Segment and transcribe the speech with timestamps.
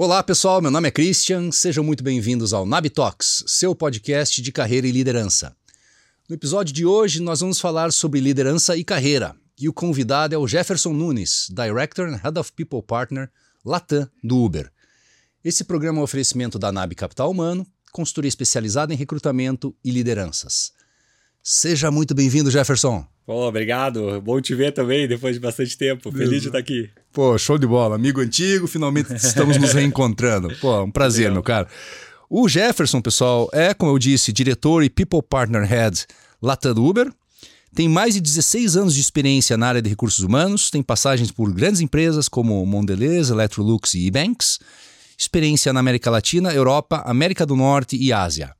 [0.00, 4.52] Olá pessoal, meu nome é Christian, sejam muito bem-vindos ao Nab Talks, seu podcast de
[4.52, 5.56] carreira e liderança.
[6.28, 10.38] No episódio de hoje nós vamos falar sobre liderança e carreira, e o convidado é
[10.38, 13.28] o Jefferson Nunes, Director and Head of People Partner
[13.64, 14.70] Latam do Uber.
[15.44, 20.70] Esse programa é um oferecimento da NAB Capital Humano, consultoria especializada em recrutamento e lideranças.
[21.42, 23.04] Seja muito bem-vindo, Jefferson.
[23.28, 24.22] Pô, obrigado.
[24.22, 26.10] Bom te ver também depois de bastante tempo.
[26.10, 26.88] Feliz de estar aqui.
[27.12, 27.94] Pô, show de bola.
[27.94, 30.48] Amigo antigo, finalmente estamos nos reencontrando.
[30.62, 31.34] Pô, um prazer, Legal.
[31.34, 31.68] meu cara.
[32.30, 36.06] O Jefferson, pessoal, é, como eu disse, diretor e People Partner Head
[36.40, 37.12] Latam do Uber.
[37.74, 41.52] Tem mais de 16 anos de experiência na área de recursos humanos, tem passagens por
[41.52, 44.58] grandes empresas como Mondelez, Electrolux e Ebanks,
[45.18, 48.56] experiência na América Latina, Europa, América do Norte e Ásia.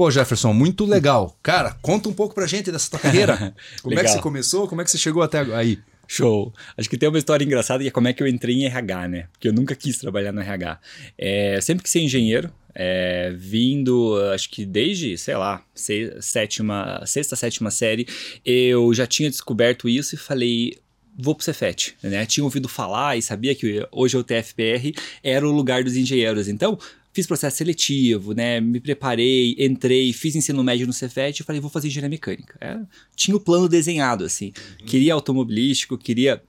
[0.00, 1.36] Pô, Jefferson, muito legal.
[1.42, 3.54] Cara, conta um pouco pra gente dessa tua carreira.
[3.82, 4.66] Como é que você começou?
[4.66, 5.78] Como é que você chegou até aí?
[6.08, 6.54] Show.
[6.74, 9.08] Acho que tem uma história engraçada que é como é que eu entrei em RH,
[9.08, 9.26] né?
[9.30, 10.80] Porque eu nunca quis trabalhar no RH.
[11.18, 17.36] É, sempre que ser engenheiro, é, vindo, acho que desde, sei lá, se, sétima, sexta,
[17.36, 18.08] sétima série,
[18.42, 20.78] eu já tinha descoberto isso e falei,
[21.14, 22.24] vou pro Cefet, né?
[22.24, 26.48] Tinha ouvido falar e sabia que hoje o TFPR era o lugar dos engenheiros.
[26.48, 26.78] Então,
[27.12, 28.60] fiz processo seletivo, né?
[28.60, 32.56] Me preparei, entrei, fiz ensino médio no Cefet e falei, vou fazer engenharia mecânica.
[32.60, 32.78] É,
[33.16, 34.52] tinha o plano desenhado, assim.
[34.80, 34.86] Uhum.
[34.86, 36.42] Queria automobilístico, queria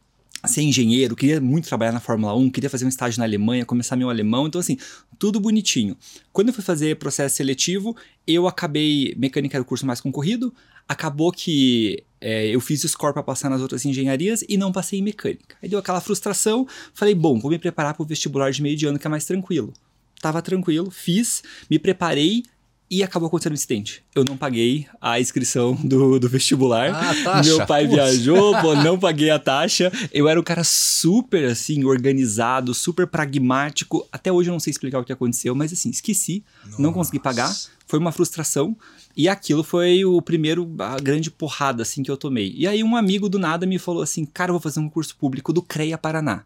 [0.46, 3.96] ser engenheiro, queria muito trabalhar na Fórmula 1, queria fazer um estágio na Alemanha, começar
[3.96, 4.78] meu alemão, então assim,
[5.20, 5.96] tudo bonitinho.
[6.34, 7.96] Quando eu fui fazer processo seletivo,
[8.26, 10.52] eu acabei, mecânica era o curso mais concorrido,
[10.88, 15.04] acabou que é, eu fiz score para passar nas outras engenharias e não passei em
[15.04, 15.56] mecânica.
[15.62, 18.88] Aí deu aquela frustração, falei, bom, vou me preparar para o vestibular de meio de
[18.88, 19.74] ano que é mais tranquilo
[20.22, 22.44] tava tranquilo, fiz, me preparei
[22.92, 24.04] e acabou acontecendo um incidente.
[24.14, 26.94] Eu não paguei a inscrição do, do vestibular.
[26.94, 27.50] Ah, taxa.
[27.50, 29.90] Meu pai viajou, pô, não paguei a taxa.
[30.12, 34.06] Eu era um cara super, assim, organizado, super pragmático.
[34.12, 36.82] Até hoje eu não sei explicar o que aconteceu, mas assim, esqueci, Nossa.
[36.82, 37.56] não consegui pagar.
[37.88, 38.76] Foi uma frustração.
[39.16, 42.54] E aquilo foi o primeiro, a grande porrada, assim, que eu tomei.
[42.58, 45.16] E aí um amigo do nada me falou assim, cara, eu vou fazer um curso
[45.16, 46.44] público do CREA Paraná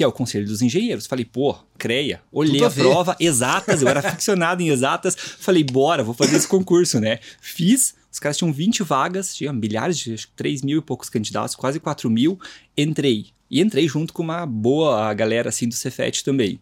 [0.00, 1.06] que é o Conselho dos Engenheiros.
[1.06, 2.22] Falei, pô, creia.
[2.32, 5.14] Olhei a, a prova, exatas, eu era ficcionado em exatas.
[5.14, 7.18] Falei, bora, vou fazer esse concurso, né?
[7.38, 11.78] Fiz, os caras tinham 20 vagas, tinha milhares de, 3 mil e poucos candidatos, quase
[11.78, 12.40] 4 mil.
[12.74, 13.26] Entrei.
[13.50, 16.58] E entrei junto com uma boa galera, assim, do Cefet também.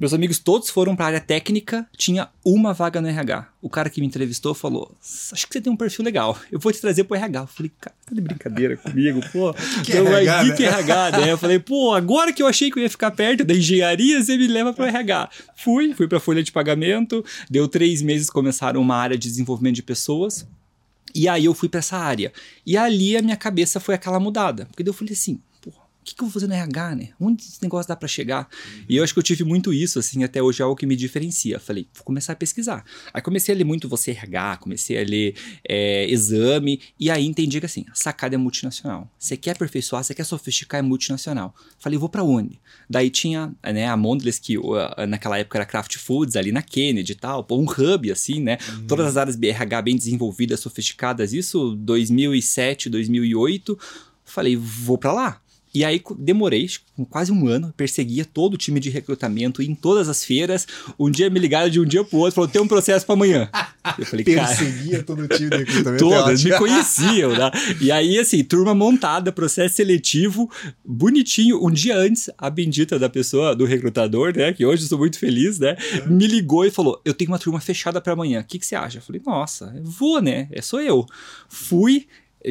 [0.00, 3.48] Meus amigos todos foram para a área técnica, tinha uma vaga no RH.
[3.60, 4.94] O cara que me entrevistou falou:
[5.32, 7.40] Acho que você tem um perfil legal, eu vou te trazer pro RH.
[7.40, 9.52] Eu falei: Cara, tá de brincadeira comigo, pô.
[9.82, 10.44] que, que é RH?
[10.44, 11.32] Que, que é RH, né?
[11.32, 14.36] Eu falei: Pô, agora que eu achei que eu ia ficar perto da engenharia, você
[14.36, 15.30] me leva pro RH.
[15.56, 19.82] Fui, fui pra folha de pagamento, deu três meses, começaram uma área de desenvolvimento de
[19.82, 20.46] pessoas.
[21.14, 22.32] E aí eu fui para essa área.
[22.64, 24.66] E ali a minha cabeça foi aquela mudada.
[24.66, 25.40] Porque eu falei assim:
[26.08, 27.08] que, que eu vou fazer no RH, né?
[27.20, 28.48] Onde esse negócio dá para chegar?
[28.50, 28.84] Uhum.
[28.88, 30.96] E eu acho que eu tive muito isso, assim, até hoje é algo que me
[30.96, 31.58] diferencia.
[31.58, 32.84] Falei, vou começar a pesquisar.
[33.12, 35.34] Aí comecei a ler muito você RH, comecei a ler
[35.68, 39.10] é, exame, e aí entendi que assim, a sacada é multinacional.
[39.18, 41.54] Você quer aperfeiçoar, você quer sofisticar, é multinacional.
[41.78, 42.60] Falei, vou para onde?
[42.88, 44.56] Daí tinha né, a Mondelez, que
[45.08, 48.58] naquela época era Kraft Foods, ali na Kennedy e tal, um hub, assim, né?
[48.68, 48.86] Uhum.
[48.86, 53.78] Todas as áreas RH bem desenvolvidas, sofisticadas, isso 2007, 2008.
[54.24, 55.40] Falei, vou para lá.
[55.74, 56.68] E aí demorei
[57.10, 60.66] quase um ano, perseguia todo o time de recrutamento em todas as feiras.
[60.98, 63.50] Um dia me ligaram de um dia pro outro, falou: tem um processo para amanhã.
[63.98, 66.04] Eu falei, perseguia todo o time de recrutamento.
[66.04, 67.50] Todas, me conheciam, né?
[67.80, 70.50] E aí, assim, turma montada, processo seletivo,
[70.84, 71.64] bonitinho.
[71.64, 74.52] Um dia antes, a bendita da pessoa, do recrutador, né?
[74.52, 75.76] Que hoje eu sou muito feliz, né?
[75.92, 76.06] É.
[76.06, 78.40] Me ligou e falou: Eu tenho uma turma fechada para amanhã.
[78.40, 78.98] O que, que você acha?
[78.98, 80.48] Eu falei, nossa, vou, né?
[80.50, 81.06] É sou eu.
[81.48, 82.06] Fui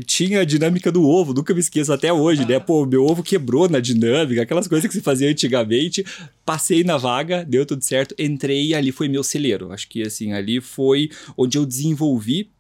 [0.06, 2.60] tinha a dinâmica do ovo, nunca me esqueço até hoje, né?
[2.60, 6.06] Pô, meu ovo quebrou na dinâmica, aquelas coisas que se fazia antigamente.
[6.46, 9.72] Passei na vaga, deu tudo certo, entrei e ali foi meu celeiro.
[9.72, 12.52] Acho que assim, ali foi onde eu desenvolvi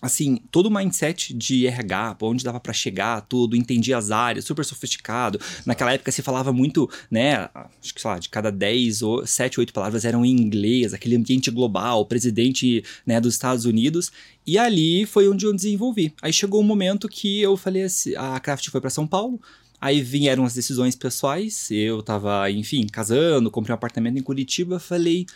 [0.00, 4.64] assim, todo o mindset de RH, onde dava para chegar, tudo, entendia as áreas, super
[4.64, 5.40] sofisticado.
[5.66, 7.48] Naquela época se falava muito, né,
[7.80, 11.16] acho que sei lá, de cada 10 ou 7, 8 palavras eram em inglês, aquele
[11.16, 14.10] ambiente global, presidente, né, dos Estados Unidos.
[14.46, 16.12] E ali foi onde eu desenvolvi.
[16.20, 19.40] Aí chegou um momento que eu falei assim, a Craft foi para São Paulo,
[19.82, 25.26] Aí vieram as decisões pessoais, eu tava, enfim, casando, comprei um apartamento em Curitiba, falei,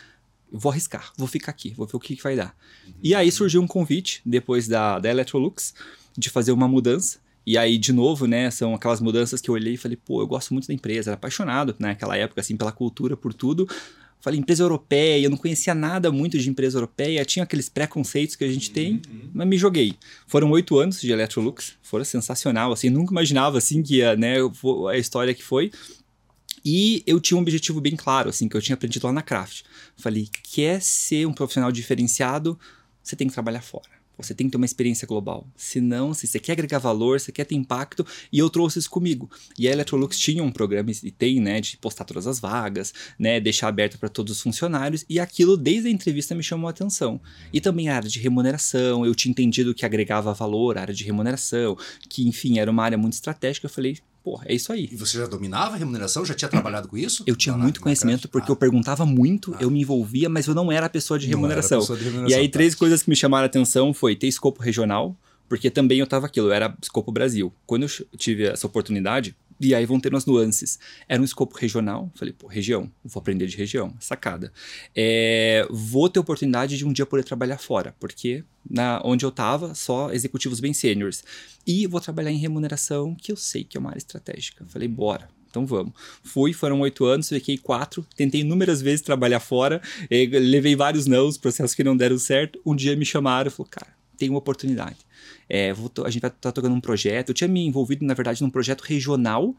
[0.51, 2.55] vou arriscar, vou ficar aqui, vou ver o que, que vai dar.
[2.85, 2.93] Uhum.
[3.03, 5.73] E aí surgiu um convite, depois da, da Electrolux,
[6.17, 7.19] de fazer uma mudança.
[7.45, 10.27] E aí, de novo, né, são aquelas mudanças que eu olhei e falei, pô, eu
[10.27, 13.65] gosto muito da empresa, era apaixonado né, naquela época, assim, pela cultura, por tudo.
[14.19, 18.43] Falei, empresa europeia, eu não conhecia nada muito de empresa europeia, tinha aqueles preconceitos que
[18.43, 19.29] a gente tem, uhum.
[19.33, 19.93] mas me joguei.
[20.27, 24.35] Foram oito anos de Electrolux, foram sensacional, assim, nunca imaginava, assim, que ia, né,
[24.91, 25.71] a história que foi.
[26.69, 29.63] E eu tinha um objetivo bem claro, assim, que eu tinha aprendido lá na Craft.
[29.95, 32.59] Falei, quer ser um profissional diferenciado,
[33.01, 33.87] você tem que trabalhar fora.
[34.17, 35.47] Você tem que ter uma experiência global.
[35.55, 39.31] Senão, se você quer agregar valor, você quer ter impacto, e eu trouxe isso comigo.
[39.57, 43.39] E a Electrolux tinha um programa, e tem, né, de postar todas as vagas, né,
[43.39, 47.21] deixar aberto para todos os funcionários, e aquilo desde a entrevista me chamou a atenção.
[47.53, 51.05] E também a área de remuneração, eu tinha entendido que agregava valor, a área de
[51.05, 51.77] remuneração,
[52.09, 53.67] que, enfim, era uma área muito estratégica.
[53.67, 54.89] Eu falei, pô, é isso aí.
[54.91, 56.25] E você já dominava a remuneração?
[56.25, 57.23] Já tinha trabalhado com isso?
[57.25, 58.53] Eu tinha não, muito conhecimento porque ah.
[58.53, 59.57] eu perguntava muito, ah.
[59.61, 61.79] eu me envolvia, mas eu não era pessoa de remuneração.
[61.79, 62.37] Pessoa de remuneração.
[62.37, 62.53] E aí, tá.
[62.53, 65.15] três coisas que me chamaram a atenção foi ter escopo regional,
[65.47, 67.53] porque também eu estava aquilo, eu era escopo Brasil.
[67.65, 70.79] Quando eu tive essa oportunidade, e aí vão ter as nuances.
[71.07, 72.11] Era um escopo regional.
[72.15, 72.91] Falei, pô, região.
[73.03, 73.93] Vou aprender de região.
[73.99, 74.51] Sacada.
[74.95, 79.73] É, vou ter oportunidade de um dia poder trabalhar fora, porque na onde eu estava,
[79.73, 81.23] só executivos bem sêniores.
[81.65, 84.65] E vou trabalhar em remuneração, que eu sei que é uma área estratégica.
[84.65, 85.29] Falei, bora.
[85.49, 85.93] Então vamos.
[86.23, 91.31] Fui, foram oito anos, fiquei quatro, tentei inúmeras vezes trabalhar fora, eh, levei vários não,
[91.33, 92.59] processos que não deram certo.
[92.65, 94.97] Um dia me chamaram e falaram, cara, tem uma oportunidade.
[95.49, 97.29] É, a gente vai estar tá tocando um projeto.
[97.29, 99.55] Eu tinha me envolvido, na verdade, num projeto regional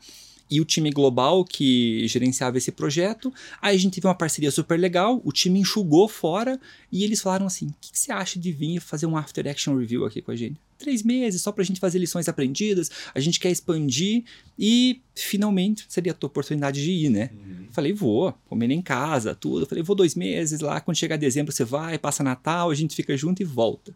[0.50, 3.32] e o time global que gerenciava esse projeto.
[3.60, 6.58] Aí a gente teve uma parceria super legal, o time enxugou fora
[6.90, 9.76] e eles falaram assim: o que, que, você acha de vir fazer um After Action
[9.76, 10.58] Review aqui com a gente?
[10.78, 14.24] Três meses só para a gente fazer lições aprendidas, a gente quer expandir
[14.56, 17.30] e finalmente seria a tua oportunidade de ir, né?
[17.32, 17.66] Uhum.
[17.72, 19.66] Falei, vou, comer em casa, tudo.
[19.66, 23.16] Falei, vou dois meses lá, quando chegar dezembro você vai, passa Natal, a gente fica
[23.16, 23.92] junto e volta.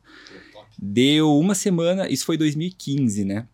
[0.85, 3.47] Deu uma semana, isso foi 2015, né?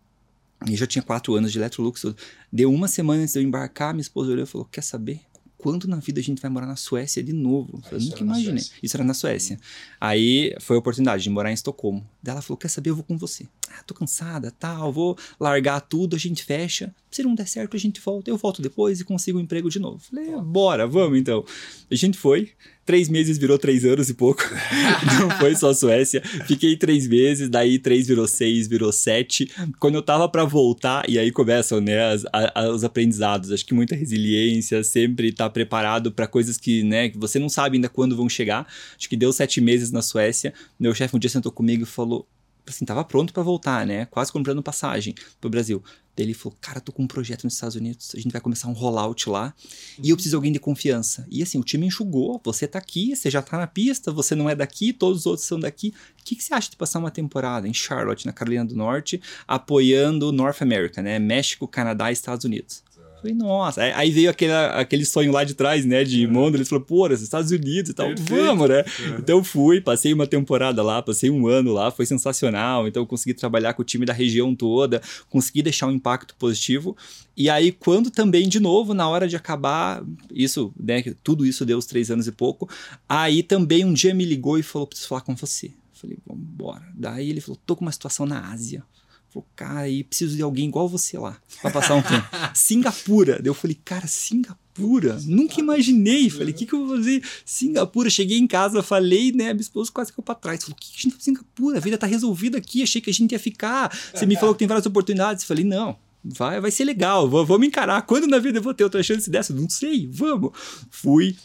[0.67, 2.07] E já tinha quatro anos de Electrolux.
[2.51, 5.21] Deu uma semana antes de eu embarcar, minha esposa olhou e falou: Quer saber?
[5.59, 7.83] quando na vida a gente vai morar na Suécia de novo?
[7.91, 8.65] Eu nunca imaginei.
[8.81, 9.59] Isso era na Suécia.
[10.01, 12.09] Aí foi a oportunidade de morar em Estocolmo.
[12.23, 12.91] Daí ela falou: Quer saber?
[12.91, 13.47] Eu vou com você.
[13.69, 16.95] Ah, tô cansada, tal, vou largar tudo, a gente fecha.
[17.11, 18.31] Se não der certo, a gente volta.
[18.31, 19.99] Eu volto depois e consigo um emprego de novo.
[19.99, 21.45] Falei: Bora, vamos então.
[21.91, 22.53] A gente foi.
[22.89, 24.43] Três meses virou três anos e pouco.
[25.21, 26.23] não foi só Suécia.
[26.47, 29.53] Fiquei três meses, daí três virou seis, virou sete.
[29.79, 33.53] Quando eu tava para voltar, e aí começam, né, as, a, os aprendizados.
[33.53, 37.77] Acho que muita resiliência, sempre tá preparado para coisas que, né, que você não sabe
[37.77, 38.67] ainda quando vão chegar.
[38.99, 40.55] Acho que deu sete meses na Suécia.
[40.81, 42.27] Meu chefe um dia sentou comigo e falou:
[42.67, 44.07] assim, tava pronto para voltar, né?
[44.07, 45.83] Quase comprando passagem pro Brasil.
[46.19, 48.67] Daí ele falou, cara, tô com um projeto nos Estados Unidos, a gente vai começar
[48.67, 50.05] um rollout lá uhum.
[50.05, 51.25] e eu preciso de alguém de confiança.
[51.31, 54.51] E assim, o time enxugou, você tá aqui, você já tá na pista, você não
[54.51, 55.95] é daqui, todos os outros são daqui.
[56.21, 59.23] O que, que você acha de passar uma temporada em Charlotte, na Carolina do Norte,
[59.47, 61.21] apoiando North America, né?
[61.21, 62.83] México, Canadá e Estados Unidos?
[63.21, 63.83] Falei, nossa.
[63.83, 66.05] Aí veio aquele, aquele sonho lá de trás, né?
[66.05, 66.27] De é.
[66.27, 66.59] Mondra.
[66.59, 68.07] Eles falaram, pô, os Estados Unidos e tal.
[68.09, 68.45] Perfeito.
[68.45, 68.81] Vamos, né?
[68.81, 68.85] É.
[69.19, 72.87] Então fui, passei uma temporada lá, passei um ano lá, foi sensacional.
[72.87, 76.97] Então consegui trabalhar com o time da região toda, consegui deixar um impacto positivo.
[77.37, 81.03] E aí, quando também, de novo, na hora de acabar, isso, né?
[81.23, 82.69] Tudo isso deu os três anos e pouco.
[83.09, 85.71] Aí também um dia me ligou e falou: preciso falar com você.
[85.93, 86.83] Falei, vamos embora.
[86.95, 88.85] Daí ele falou: tô com uma situação na Ásia.
[89.31, 92.27] Falou, cara, e preciso de alguém igual você lá, pra passar um tempo.
[92.55, 93.35] Singapura.
[93.35, 95.19] Daí eu falei, cara, Singapura?
[95.27, 96.31] Nunca imaginei.
[96.31, 97.23] Falei, o que, que eu vou fazer?
[97.45, 98.09] Singapura.
[98.09, 99.53] Cheguei em casa, falei, né?
[99.53, 100.63] Minha esposa quase ficou pra trás.
[100.63, 101.77] Falou, o que, que a gente vai pra Singapura?
[101.77, 102.83] A vida tá resolvida aqui.
[102.83, 103.95] Achei que a gente ia ficar.
[104.15, 105.45] Você me falou que tem várias oportunidades.
[105.45, 105.97] Falei, não.
[106.25, 108.03] Vai, vai ser legal, vamos encarar.
[108.03, 109.55] Quando na vida eu vou ter outra chance dessa?
[109.55, 110.51] Não sei, vamos.
[110.91, 111.37] Fui,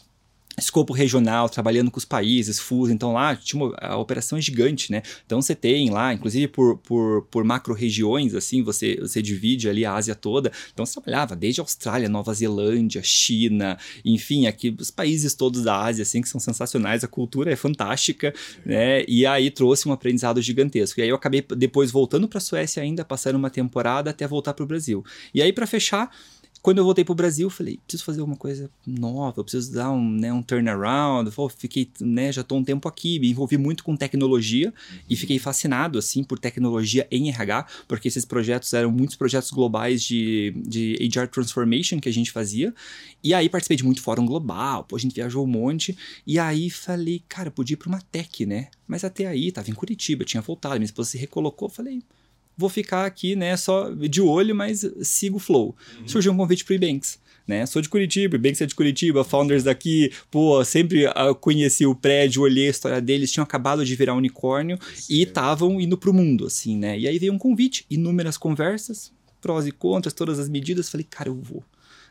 [0.57, 4.91] escopo regional, trabalhando com os países, FUS, então lá tinha uma, a operação é gigante,
[4.91, 5.01] né?
[5.25, 9.93] Então você tem lá, inclusive por, por, por macro-regiões, assim, você, você divide ali a
[9.93, 10.51] Ásia toda.
[10.72, 16.03] Então você trabalhava desde Austrália, Nova Zelândia, China, enfim, aqui os países todos da Ásia,
[16.03, 18.33] assim, que são sensacionais, a cultura é fantástica,
[18.65, 19.03] né?
[19.07, 21.00] E aí trouxe um aprendizado gigantesco.
[21.00, 24.53] E aí eu acabei depois voltando para a Suécia ainda, passando uma temporada até voltar
[24.53, 25.03] para o Brasil.
[25.33, 26.12] E aí para fechar,
[26.63, 30.32] quando eu voltei pro Brasil, falei, preciso fazer alguma coisa nova, preciso dar um, né,
[30.32, 31.29] um turnaround.
[31.38, 35.00] Eu fiquei, né, já tô um tempo aqui, me envolvi muito com tecnologia uhum.
[35.10, 40.01] e fiquei fascinado, assim, por tecnologia em RH, porque esses projetos eram muitos projetos globais
[40.01, 42.74] de, de HR Transformation que a gente fazia.
[43.22, 45.98] E aí participei de muito fórum global, pô, a gente viajou um monte.
[46.25, 48.70] E aí falei, cara, podia ir pra uma tech, né?
[48.88, 52.01] Mas até aí, tava em Curitiba, tinha voltado, minha esposa se recolocou, falei
[52.57, 55.75] vou ficar aqui, né, só de olho, mas sigo o flow.
[56.00, 56.07] Uhum.
[56.07, 57.22] Surgiu um convite para o Ebanks.
[57.45, 57.65] Né?
[57.65, 62.41] Sou de Curitiba, Ebanks é de Curitiba, founders daqui, pô, sempre uh, conheci o prédio,
[62.41, 64.79] olhei a história deles, tinham acabado de virar unicórnio
[65.10, 66.98] e estavam indo para o mundo, assim, né?
[66.98, 71.27] E aí veio um convite, inúmeras conversas, prós e contras, todas as medidas, falei, cara,
[71.27, 71.62] eu vou.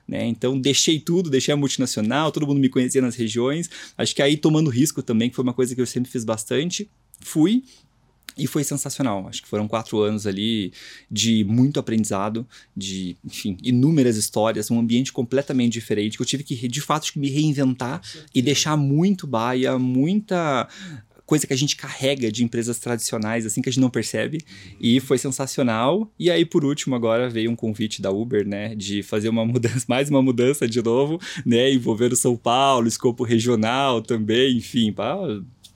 [0.06, 0.26] Né?
[0.26, 3.70] Então deixei tudo, deixei a multinacional, todo mundo me conhecia nas regiões.
[3.96, 6.90] Acho que aí tomando risco também, que foi uma coisa que eu sempre fiz bastante.
[7.20, 7.62] Fui,
[8.36, 9.26] E foi sensacional.
[9.28, 10.72] Acho que foram quatro anos ali
[11.10, 12.46] de muito aprendizado,
[12.76, 17.30] de, enfim, inúmeras histórias, um ambiente completamente diferente, que eu tive que, de fato, me
[17.30, 18.00] reinventar
[18.34, 20.68] e deixar muito baia, muita
[21.32, 24.38] coisa que a gente carrega de empresas tradicionais, assim, que a gente não percebe.
[24.78, 26.12] E foi sensacional.
[26.18, 29.84] E aí, por último, agora veio um convite da Uber, né, de fazer uma mudança,
[29.88, 35.16] mais uma mudança de novo, né, envolvendo São Paulo, escopo regional também, enfim, pá,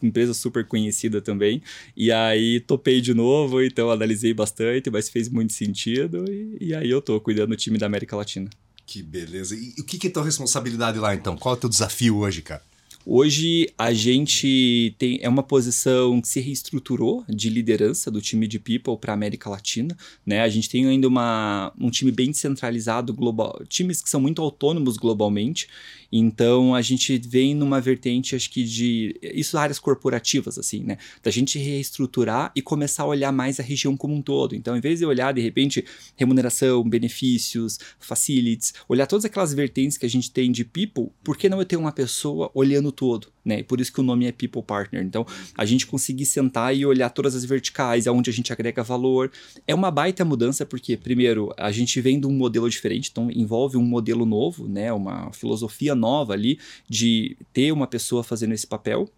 [0.03, 1.63] empresa super conhecida também.
[1.97, 6.25] E aí topei de novo, então analisei bastante, mas fez muito sentido.
[6.31, 8.49] E, e aí eu tô cuidando do time da América Latina.
[8.87, 9.55] Que beleza.
[9.55, 11.37] E o que, que é tua responsabilidade lá, então?
[11.37, 12.63] Qual é o teu desafio hoje, cara?
[13.09, 18.59] Hoje a gente tem é uma posição que se reestruturou de liderança do time de
[18.59, 20.41] people para a América Latina, né?
[20.41, 24.97] A gente tem ainda uma, um time bem descentralizado global, times que são muito autônomos
[24.97, 25.69] globalmente
[26.11, 29.19] então a gente vem numa vertente, acho que de.
[29.23, 30.99] Isso áreas corporativas, assim, né?
[31.23, 34.55] Da gente reestruturar e começar a olhar mais a região como um todo.
[34.55, 35.85] Então, em vez de olhar, de repente,
[36.17, 41.49] remuneração, benefícios, facilities, olhar todas aquelas vertentes que a gente tem de people, por que
[41.49, 43.36] não eu ter uma pessoa olhando todo?
[43.47, 43.63] Né?
[43.63, 45.05] Por isso que o nome é People Partner.
[45.05, 45.25] Então,
[45.57, 49.31] a gente conseguir sentar e olhar todas as verticais, aonde a gente agrega valor.
[49.69, 53.77] É uma baita mudança, porque, primeiro, a gente vem de um modelo diferente, então envolve
[53.77, 54.93] um modelo novo, né?
[54.93, 59.09] uma filosofia nova ali de ter uma pessoa fazendo esse papel.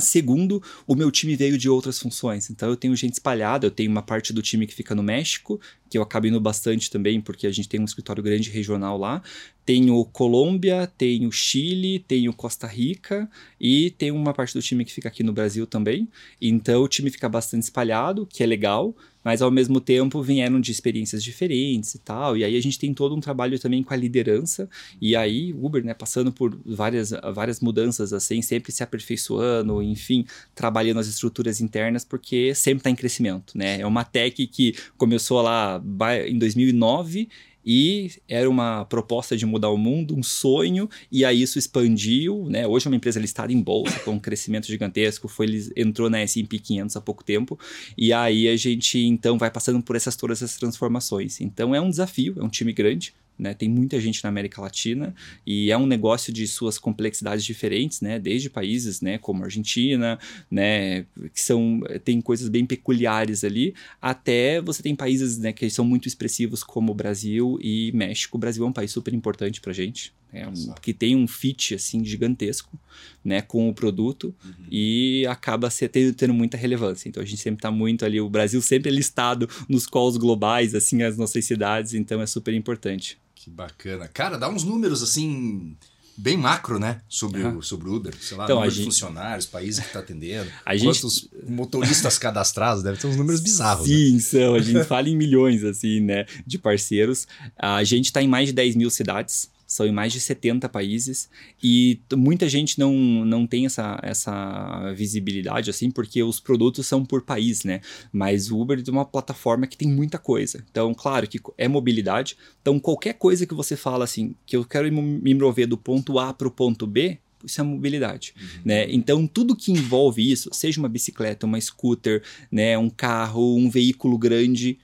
[0.00, 2.50] Segundo, o meu time veio de outras funções.
[2.50, 5.60] Então eu tenho gente espalhada, eu tenho uma parte do time que fica no México,
[5.88, 9.22] que eu acabo indo bastante também, porque a gente tem um escritório grande regional lá.
[9.64, 13.28] Tenho Colômbia, tenho Chile, tenho Costa Rica
[13.60, 16.08] e tem uma parte do time que fica aqui no Brasil também.
[16.40, 20.72] Então o time fica bastante espalhado, que é legal, mas ao mesmo tempo vieram de
[20.72, 22.34] experiências diferentes e tal.
[22.34, 24.70] E aí a gente tem todo um trabalho também com a liderança.
[25.02, 31.00] E aí Uber, né, passando por várias, várias mudanças assim, sempre se aperfeiçoando, enfim, trabalhando
[31.00, 33.80] as estruturas internas, porque sempre está em crescimento, né?
[33.80, 35.77] É uma tech que começou lá
[36.26, 37.28] em 2009
[37.70, 42.66] e era uma proposta de mudar o mundo, um sonho, e aí isso expandiu, né?
[42.66, 46.58] Hoje é uma empresa listada em bolsa, com um crescimento gigantesco, foi entrou na S&P
[46.58, 47.58] 500 há pouco tempo,
[47.96, 51.42] e aí a gente então vai passando por essas todas essas transformações.
[51.42, 53.54] Então é um desafio, é um time grande, né?
[53.54, 55.14] Tem muita gente na América Latina
[55.46, 58.18] e é um negócio de suas complexidades diferentes, né?
[58.18, 60.18] Desde países, né, como Argentina,
[60.50, 61.02] né,
[61.32, 66.08] que são tem coisas bem peculiares ali, até você tem países, né, que são muito
[66.08, 68.36] expressivos como o Brasil e México.
[68.36, 71.74] O Brasil é um país super importante para gente, é um, que tem um fit
[71.74, 72.78] assim gigantesco,
[73.24, 74.66] né, com o produto uhum.
[74.70, 77.08] e acaba se, tendo, tendo, muita relevância.
[77.08, 80.74] Então a gente sempre está muito ali, o Brasil sempre é listado nos calls globais,
[80.74, 83.18] assim, as nossas cidades, então é super importante.
[83.48, 84.08] Que bacana.
[84.08, 85.76] Cara, dá uns números assim
[86.16, 87.00] bem macro, né?
[87.08, 87.58] Sobre, uhum.
[87.58, 88.12] o, sobre o Uber.
[88.20, 88.84] Sei lá, então, número gente...
[88.84, 91.50] de funcionários, países que está atendendo, a quantos gente...
[91.50, 93.88] motoristas cadastrados, deve ter uns números bizarros.
[93.88, 93.94] Né?
[93.94, 94.20] Sim, né?
[94.20, 94.54] são.
[94.54, 96.26] A gente fala em milhões, assim, né?
[96.46, 97.26] De parceiros.
[97.56, 101.28] A gente está em mais de 10 mil cidades são em mais de 70 países
[101.62, 107.20] e muita gente não, não tem essa, essa visibilidade assim, porque os produtos são por
[107.22, 107.82] país, né?
[108.10, 110.64] Mas o Uber é uma plataforma que tem muita coisa.
[110.70, 112.34] Então, claro que é mobilidade.
[112.62, 116.32] Então, qualquer coisa que você fala assim, que eu quero me mover do ponto A
[116.32, 118.62] para o ponto B, isso é mobilidade, uhum.
[118.64, 118.90] né?
[118.90, 124.18] Então tudo que envolve isso, seja uma bicicleta, uma scooter, né, um carro, um veículo
[124.18, 124.78] grande,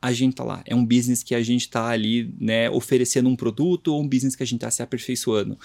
[0.00, 0.62] a gente tá lá.
[0.64, 4.36] É um business que a gente tá ali, né, oferecendo um produto ou um business
[4.36, 5.58] que a gente tá se aperfeiçoando.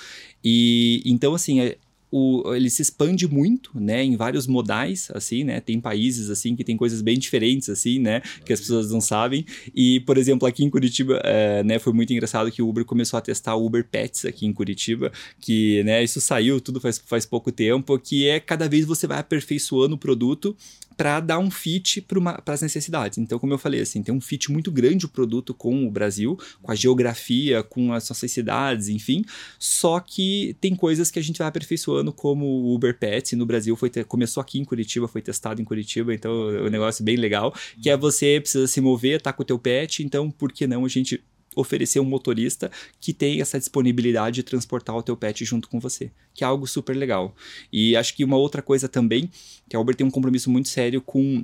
[0.44, 1.78] E então, assim, é,
[2.16, 6.64] o, ele se expande muito, né, em vários modais, assim, né, tem países, assim, que
[6.64, 10.64] tem coisas bem diferentes, assim, né, que as pessoas não sabem, e, por exemplo, aqui
[10.64, 13.84] em Curitiba, é, né, foi muito engraçado que o Uber começou a testar o Uber
[13.84, 18.40] Pets aqui em Curitiba, que, né, isso saiu tudo faz, faz pouco tempo, que é
[18.40, 20.56] cada vez você vai aperfeiçoando o produto
[20.96, 23.18] para dar um fit para as necessidades.
[23.18, 26.38] Então, como eu falei, assim, tem um fit muito grande o produto com o Brasil,
[26.62, 29.24] com a geografia, com as suas cidades, enfim.
[29.60, 33.76] Só que tem coisas que a gente vai aperfeiçoando, como o Uber Pets, no Brasil
[33.76, 37.16] foi ter, começou aqui em Curitiba, foi testado em Curitiba, então é um negócio bem
[37.16, 40.68] legal, que é você precisa se mover, tá com o teu pet, então por que
[40.68, 41.24] não a gente
[41.56, 46.12] oferecer um motorista que tem essa disponibilidade de transportar o teu pet junto com você,
[46.34, 47.36] que é algo super legal.
[47.72, 49.30] E acho que uma outra coisa também,
[49.70, 51.44] que a Uber tem um compromisso muito sério com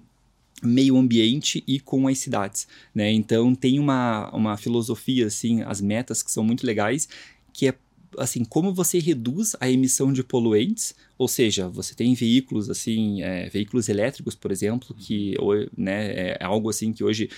[0.62, 3.12] meio ambiente e com as cidades, né?
[3.12, 7.08] Então tem uma, uma filosofia assim, as metas que são muito legais,
[7.54, 7.74] que é
[8.18, 13.50] assim como você reduz a emissão de poluentes, ou seja, você tem veículos assim, é,
[13.50, 15.36] veículos elétricos, por exemplo, que
[15.78, 17.30] né, é algo assim que hoje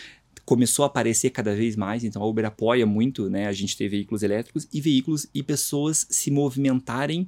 [0.52, 3.88] começou a aparecer cada vez mais, então a Uber apoia muito, né, a gente ter
[3.88, 7.26] veículos elétricos e veículos e pessoas se movimentarem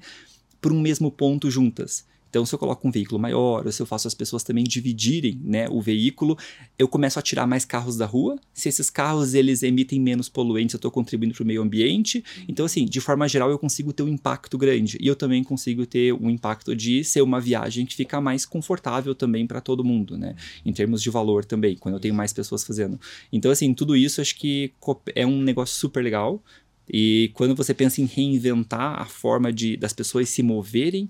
[0.59, 2.05] por um mesmo ponto juntas.
[2.33, 5.39] Então, se eu coloco um veículo maior, ou se eu faço as pessoas também dividirem
[5.43, 6.35] né, o veículo,
[6.79, 8.39] eu começo a tirar mais carros da rua.
[8.51, 12.23] Se esses carros eles emitem menos poluentes, eu estou contribuindo para o meio ambiente.
[12.47, 14.97] Então, assim, de forma geral, eu consigo ter um impacto grande.
[14.99, 19.13] E eu também consigo ter um impacto de ser uma viagem que fica mais confortável
[19.13, 20.35] também para todo mundo, né?
[20.65, 22.99] Em termos de valor também, quando eu tenho mais pessoas fazendo.
[23.31, 24.73] Então, assim, tudo isso acho que
[25.13, 26.41] é um negócio super legal.
[26.89, 31.09] E quando você pensa em reinventar a forma de, das pessoas se moverem,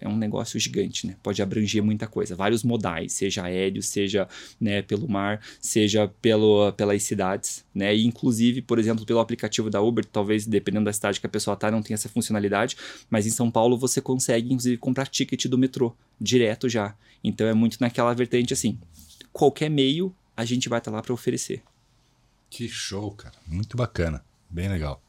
[0.00, 1.16] é um negócio gigante, né?
[1.22, 4.28] Pode abranger muita coisa, vários modais, seja aéreo, seja
[4.60, 7.94] né, pelo mar, seja pelo, pelas cidades, né?
[7.94, 11.54] E inclusive, por exemplo, pelo aplicativo da Uber, talvez dependendo da cidade que a pessoa
[11.54, 12.76] está, não tenha essa funcionalidade,
[13.10, 16.94] mas em São Paulo você consegue, inclusive, comprar ticket do metrô direto já.
[17.22, 18.78] Então é muito naquela vertente assim,
[19.32, 21.62] qualquer meio a gente vai estar tá lá para oferecer.
[22.50, 23.34] Que show, cara.
[23.46, 24.24] Muito bacana.
[24.48, 25.02] Bem legal.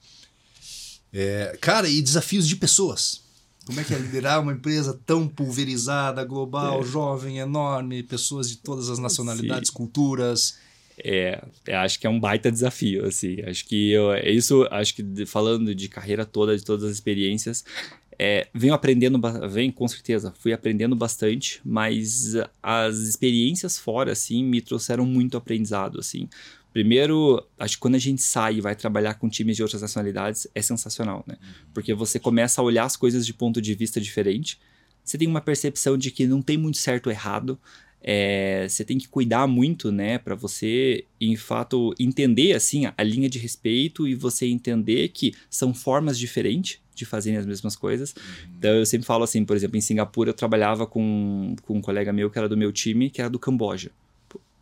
[1.13, 3.23] É, cara, e desafios de pessoas?
[3.67, 6.83] Como é que é liderar uma empresa tão pulverizada, global, é.
[6.85, 9.75] jovem, enorme, pessoas de todas as nacionalidades, Sim.
[9.75, 10.57] culturas?
[11.03, 13.41] É, é, acho que é um baita desafio, assim.
[13.41, 17.65] Acho que eu, é isso, acho que falando de carreira toda, de todas as experiências,
[18.17, 19.19] é, venho aprendendo,
[19.49, 22.33] vem com certeza, fui aprendendo bastante, mas
[22.63, 26.27] as experiências fora, assim, me trouxeram muito aprendizado, assim.
[26.77, 30.45] Primeiro, acho que quando a gente sai e vai trabalhar com times de outras nacionalidades,
[30.53, 31.35] é sensacional, né?
[31.41, 31.71] Uhum.
[31.73, 34.59] Porque você começa a olhar as coisas de ponto de vista diferente.
[35.03, 37.59] Você tem uma percepção de que não tem muito certo ou errado.
[37.99, 43.27] É, você tem que cuidar muito, né, para você, em fato, entender assim a linha
[43.27, 48.13] de respeito e você entender que são formas diferentes de fazerem as mesmas coisas.
[48.13, 48.53] Uhum.
[48.59, 52.13] Então eu sempre falo assim, por exemplo, em Singapura eu trabalhava com, com um colega
[52.13, 53.89] meu que era do meu time, que era do Camboja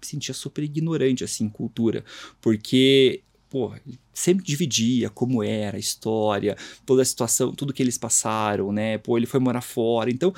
[0.05, 2.03] sentia super ignorante, assim, cultura.
[2.41, 3.73] Porque, pô,
[4.13, 8.97] sempre dividia como era a história, toda a situação, tudo que eles passaram, né?
[8.97, 10.09] Pô, ele foi morar fora.
[10.09, 10.33] Então,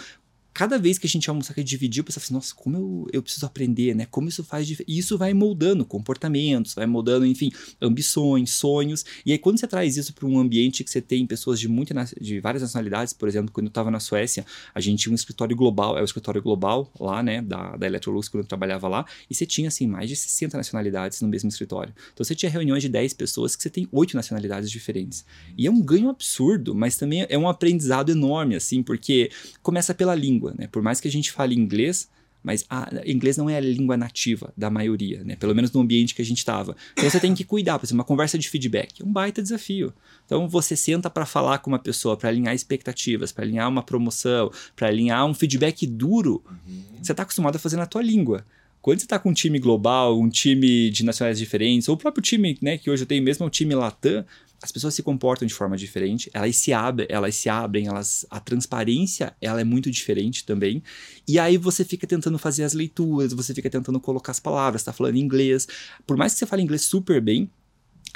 [0.58, 3.22] cada vez que a gente almoçar, que dividir, eu pensava assim, nossa, como eu, eu
[3.22, 4.08] preciso aprender, né?
[4.10, 4.92] Como isso faz diferença?
[4.92, 9.06] E isso vai moldando comportamentos, vai moldando, enfim, ambições, sonhos.
[9.24, 11.94] E aí, quando você traz isso para um ambiente que você tem pessoas de, muito,
[12.20, 15.56] de várias nacionalidades, por exemplo, quando eu estava na Suécia, a gente tinha um escritório
[15.56, 19.36] global, é o escritório global lá, né, da, da Electrolux, quando eu trabalhava lá, e
[19.36, 21.94] você tinha, assim, mais de 60 nacionalidades no mesmo escritório.
[22.12, 25.24] Então, você tinha reuniões de 10 pessoas que você tem oito nacionalidades diferentes.
[25.56, 29.30] E é um ganho absurdo, mas também é um aprendizado enorme, assim, porque
[29.62, 30.68] começa pela língua língua, né?
[30.68, 32.10] Por mais que a gente fale inglês,
[32.44, 35.36] mas a, inglês não é a língua nativa da maioria, né?
[35.36, 36.76] Pelo menos no ambiente que a gente estava.
[36.94, 39.94] Então você tem que cuidar, por exemplo, uma conversa de feedback, é um baita desafio.
[40.26, 44.52] Então você senta para falar com uma pessoa, para alinhar expectativas, para alinhar uma promoção,
[44.76, 46.44] para alinhar um feedback duro.
[46.50, 46.84] Uhum.
[47.02, 48.46] Você está acostumado a fazer na tua língua.
[48.82, 52.22] Quando você está com um time global, um time de nacionalidades diferentes, ou o próprio
[52.22, 54.24] time, né, que hoje eu tenho mesmo, é um time Latam,
[54.62, 58.40] as pessoas se comportam de forma diferente, elas se abrem, elas se abrem, elas a
[58.40, 60.82] transparência, ela é muito diferente também.
[61.28, 64.92] E aí você fica tentando fazer as leituras, você fica tentando colocar as palavras, tá
[64.92, 65.68] falando inglês.
[66.06, 67.50] Por mais que você fale inglês super bem,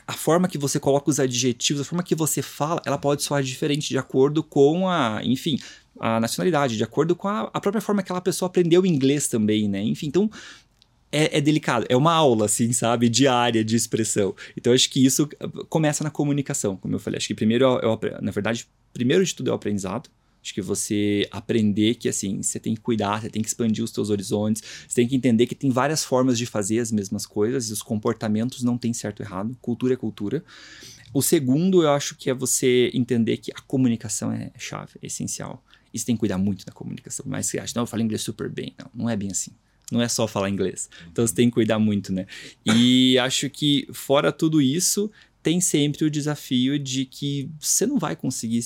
[0.08, 3.43] a forma que você coloca os adjetivos, a forma que você fala, ela pode soar
[3.43, 5.60] diferente de acordo com a, enfim,
[5.99, 9.69] a nacionalidade, de acordo com a, a própria forma que aquela pessoa aprendeu inglês também,
[9.69, 9.82] né?
[9.84, 10.30] Enfim, então
[11.12, 11.86] é, é, delicado.
[11.89, 13.10] É uma aula, assim, sabe?
[13.10, 14.34] Diária de expressão.
[14.56, 15.28] Então, acho que isso
[15.69, 17.17] começa na comunicação, como eu falei.
[17.17, 20.10] Acho que primeiro, eu, na verdade, primeiro de tudo é o aprendizado.
[20.43, 23.91] Acho que você aprender que, assim, você tem que cuidar, você tem que expandir os
[23.91, 27.69] seus horizontes, você tem que entender que tem várias formas de fazer as mesmas coisas
[27.69, 29.56] e os comportamentos não tem certo e errado.
[29.62, 30.43] Cultura é cultura.
[31.13, 35.63] O segundo, eu acho que é você entender que a comunicação é chave, é essencial.
[35.93, 37.26] E você tem que cuidar muito da comunicação.
[37.28, 38.74] Mas você acha, não, eu falo inglês super bem.
[38.80, 39.52] Não, não é bem assim
[39.91, 40.89] não é só falar inglês.
[41.12, 42.25] Então você tem que cuidar muito, né?
[42.65, 45.12] E acho que fora tudo isso,
[45.43, 48.62] tem sempre o desafio de que você não vai conseguir,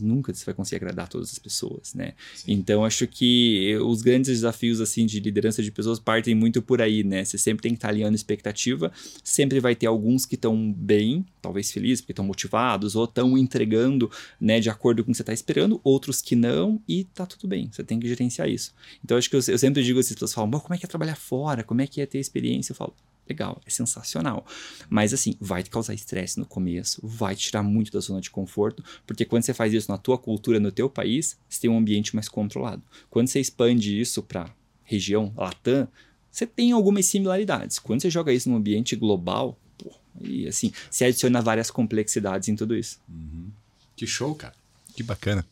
[0.00, 2.14] nunca você vai conseguir agradar todas as pessoas, né?
[2.34, 2.52] Sim.
[2.52, 7.04] Então, acho que os grandes desafios, assim, de liderança de pessoas partem muito por aí,
[7.04, 7.24] né?
[7.24, 11.70] Você sempre tem que estar alinhando expectativa, sempre vai ter alguns que estão bem, talvez
[11.70, 15.32] felizes, porque estão motivados, ou estão entregando, né, de acordo com o que você está
[15.32, 18.74] esperando, outros que não, e tá tudo bem, você tem que gerenciar isso.
[19.04, 20.88] Então, acho que eu, eu sempre digo assim, as pessoas falam, como é que é
[20.88, 21.62] trabalhar fora?
[21.62, 22.72] Como é que é ter experiência?
[22.72, 22.94] Eu falo,
[23.28, 24.46] legal, é sensacional.
[24.88, 28.30] Mas assim, vai te causar estresse no começo, vai te tirar muito da zona de
[28.30, 31.78] conforto, porque quando você faz isso na tua cultura, no teu país, você tem um
[31.78, 32.82] ambiente mais controlado.
[33.10, 34.50] Quando você expande isso para
[34.84, 35.86] região Latam,
[36.30, 37.78] você tem algumas similaridades.
[37.78, 42.56] Quando você joga isso num ambiente global, pô, e assim, se adiciona várias complexidades em
[42.56, 43.00] tudo isso.
[43.08, 43.50] Uhum.
[43.96, 44.54] Que show, cara.
[44.94, 45.44] Que bacana.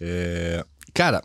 [0.00, 0.64] É...
[0.94, 1.22] Cara,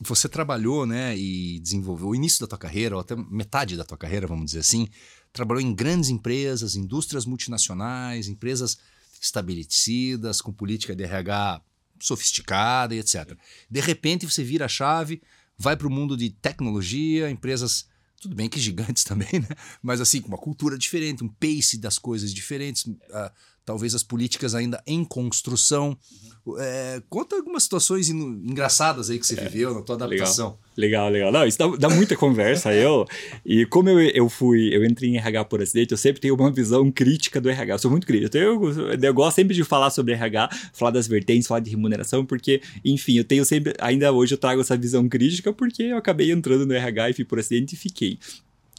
[0.00, 3.96] você trabalhou, né, e desenvolveu o início da tua carreira, ou até metade da tua
[3.96, 4.88] carreira, vamos dizer assim,
[5.32, 8.78] trabalhou em grandes empresas, indústrias multinacionais, empresas
[9.20, 11.62] estabelecidas, com política de RH
[12.00, 13.36] sofisticada e etc.
[13.70, 15.22] De repente você vira a chave,
[15.56, 17.86] vai para o mundo de tecnologia, empresas
[18.20, 19.48] tudo bem que gigantes também, né?
[19.82, 23.30] Mas assim, com uma cultura diferente, um pace das coisas diferentes, uh,
[23.66, 25.98] talvez as políticas ainda em construção.
[26.46, 26.60] Uhum.
[26.60, 30.56] É, conta algumas situações engraçadas aí que você é, viveu na tua adaptação.
[30.76, 31.32] Legal, legal.
[31.32, 32.72] Não, isso dá, dá muita conversa.
[32.72, 33.04] eu
[33.44, 36.52] E como eu, eu fui, eu entrei em RH por acidente, eu sempre tenho uma
[36.52, 37.74] visão crítica do RH.
[37.74, 38.36] Eu sou muito crítico.
[38.38, 42.62] Eu, eu gosto sempre de falar sobre RH, falar das vertentes, falar de remuneração, porque,
[42.84, 46.64] enfim, eu tenho sempre, ainda hoje eu trago essa visão crítica, porque eu acabei entrando
[46.64, 48.20] no RH e fui por acidente e fiquei.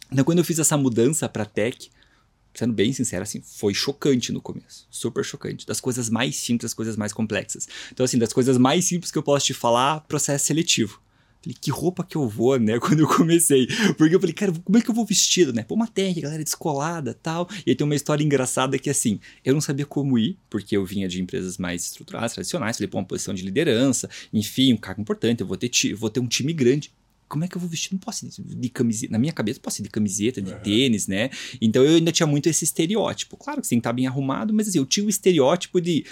[0.10, 1.89] Então, quando eu fiz essa mudança para tech,
[2.58, 4.88] sendo bem sincero, assim, foi chocante no começo.
[4.89, 5.65] Super chocante.
[5.65, 7.67] Das coisas mais simples das coisas mais complexas.
[7.91, 11.00] Então, assim, das coisas mais simples que eu posso te falar, processo seletivo.
[11.39, 12.80] Falei, que roupa que eu vou, né?
[12.82, 13.67] Quando eu comecei.
[13.96, 15.63] Porque eu falei, cara, como é que eu vou vestido, né?
[15.63, 17.48] Pô, uma técnica, galera descolada tal.
[17.65, 20.84] E aí tem uma história engraçada que, assim, eu não sabia como ir, porque eu
[20.84, 22.78] vinha de empresas mais estruturadas, tradicionais.
[22.78, 26.20] Falei, pô, uma posição de liderança, enfim, um cargo importante, eu vou ter, vou ter
[26.20, 26.91] um time grande
[27.27, 27.93] como é que eu vou vestir?
[27.93, 29.11] Não posso ir de camiseta.
[29.11, 30.59] Na minha cabeça, posso ir de camiseta, de uhum.
[30.59, 31.29] tênis, né?
[31.61, 33.37] Então eu ainda tinha muito esse estereótipo.
[33.37, 36.05] Claro que que estar bem arrumado, mas assim, eu tinha o estereótipo de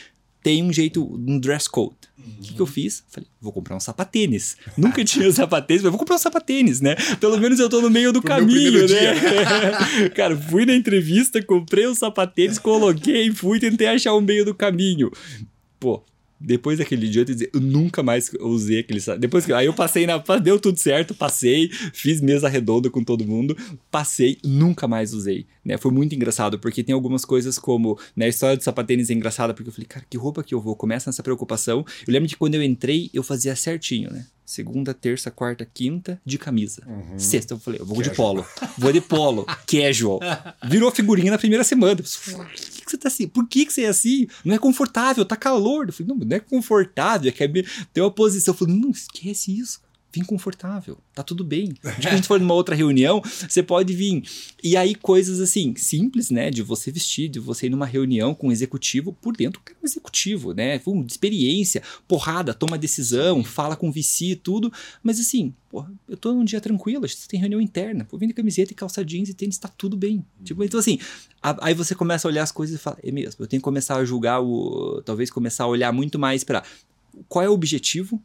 [0.45, 1.95] tem um jeito, um dress code.
[2.15, 2.35] O uhum.
[2.39, 3.03] que, que, eu fiz?
[3.09, 4.55] Falei, vou comprar um sapatênis.
[4.77, 6.95] Nunca tinha sapatênis, mas vou comprar um sapatênis, né?
[7.19, 10.09] Pelo menos eu tô no meio do Pro caminho, né?
[10.13, 14.53] Cara, fui na entrevista, comprei um sapatênis, coloquei, fui, tentei achar o um meio do
[14.53, 15.09] caminho.
[15.79, 16.03] Pô,
[16.39, 20.05] depois daquele dia, eu, dizer, eu nunca mais usei aquele Depois que aí eu passei
[20.05, 20.17] na.
[20.41, 23.57] Deu tudo certo, passei, fiz mesa redonda com todo mundo,
[23.89, 25.45] passei, nunca mais usei.
[25.63, 25.77] Né?
[25.77, 27.97] Foi muito engraçado, porque tem algumas coisas como.
[28.15, 30.61] Né, a história do sapatênis é engraçada, porque eu falei, cara, que roupa que eu
[30.61, 30.75] vou?
[30.75, 31.85] Começa nessa preocupação.
[32.05, 34.25] Eu lembro que quando eu entrei, eu fazia certinho, né?
[34.45, 36.83] Segunda, terça, quarta, quinta, de camisa.
[36.85, 37.17] Uhum.
[37.17, 38.11] Sexta, eu falei, eu vou casual.
[38.11, 38.45] de polo.
[38.77, 40.19] Vou de polo, casual.
[40.63, 41.95] Virou figurinha na primeira semana.
[41.95, 43.27] Por que, que você tá assim?
[43.27, 44.27] Por que, que você é assim?
[44.43, 45.87] Não é confortável, tá calor.
[45.87, 47.47] Eu falei, não, não é confortável, é que é
[47.91, 48.53] ter uma posição.
[48.53, 49.84] Eu falei, não, esquece isso
[50.15, 51.73] vim confortável, tá tudo bem.
[51.99, 54.23] De a gente for numa outra reunião, você pode vir.
[54.63, 56.49] E aí, coisas assim, simples, né?
[56.49, 59.85] De você vestir, de você ir numa reunião com um executivo, por dentro, cara, um
[59.85, 60.81] executivo, né?
[60.87, 64.71] Um, de experiência, porrada, toma decisão, fala com VC, tudo.
[65.03, 68.27] Mas assim, porra, eu tô num dia tranquilo, a gente tem reunião interna, pô, vim
[68.27, 70.25] de camiseta e calça jeans e tênis, tá tudo bem.
[70.43, 70.97] Tipo, então assim,
[71.43, 73.65] a, aí você começa a olhar as coisas e fala, é mesmo, eu tenho que
[73.65, 75.01] começar a julgar o.
[75.03, 76.63] Talvez começar a olhar muito mais para
[77.27, 78.21] qual é o objetivo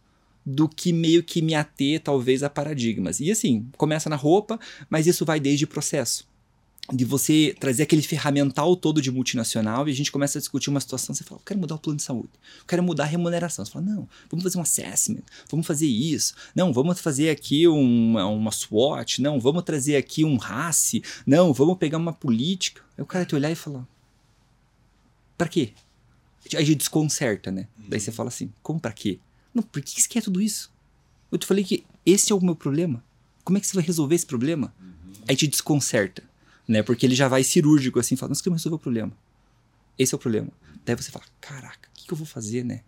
[0.51, 3.21] do que meio que me ater, talvez, a paradigmas.
[3.21, 4.59] E assim, começa na roupa,
[4.89, 6.29] mas isso vai desde processo.
[6.93, 10.81] De você trazer aquele ferramental todo de multinacional e a gente começa a discutir uma
[10.81, 13.65] situação, você fala, eu quero mudar o plano de saúde, eu quero mudar a remuneração.
[13.65, 18.27] Você fala, não, vamos fazer um assessment, vamos fazer isso, não, vamos fazer aqui uma,
[18.27, 22.83] uma SWOT, não, vamos trazer aqui um RACE, não, vamos pegar uma política.
[22.99, 23.87] Aí o cara te olhar e falar,
[25.39, 25.71] para quê?
[26.55, 27.69] Aí a gente desconcerta, né?
[27.79, 27.85] Uhum.
[27.89, 29.21] Daí você fala assim, como para quê?
[29.55, 30.71] Não, por que você quer tudo isso?
[31.31, 33.03] Eu te falei que esse é o meu problema.
[33.45, 34.73] Como é que você vai resolver esse problema?
[34.81, 35.13] Uhum.
[35.29, 36.23] Aí te desconcerta,
[36.67, 36.83] né?
[36.83, 39.13] Porque ele já vai cirúrgico assim, fala, nós queremos resolver o problema.
[39.99, 40.49] Esse é o problema.
[40.85, 42.81] Daí você fala, caraca, o que, que eu vou fazer, né?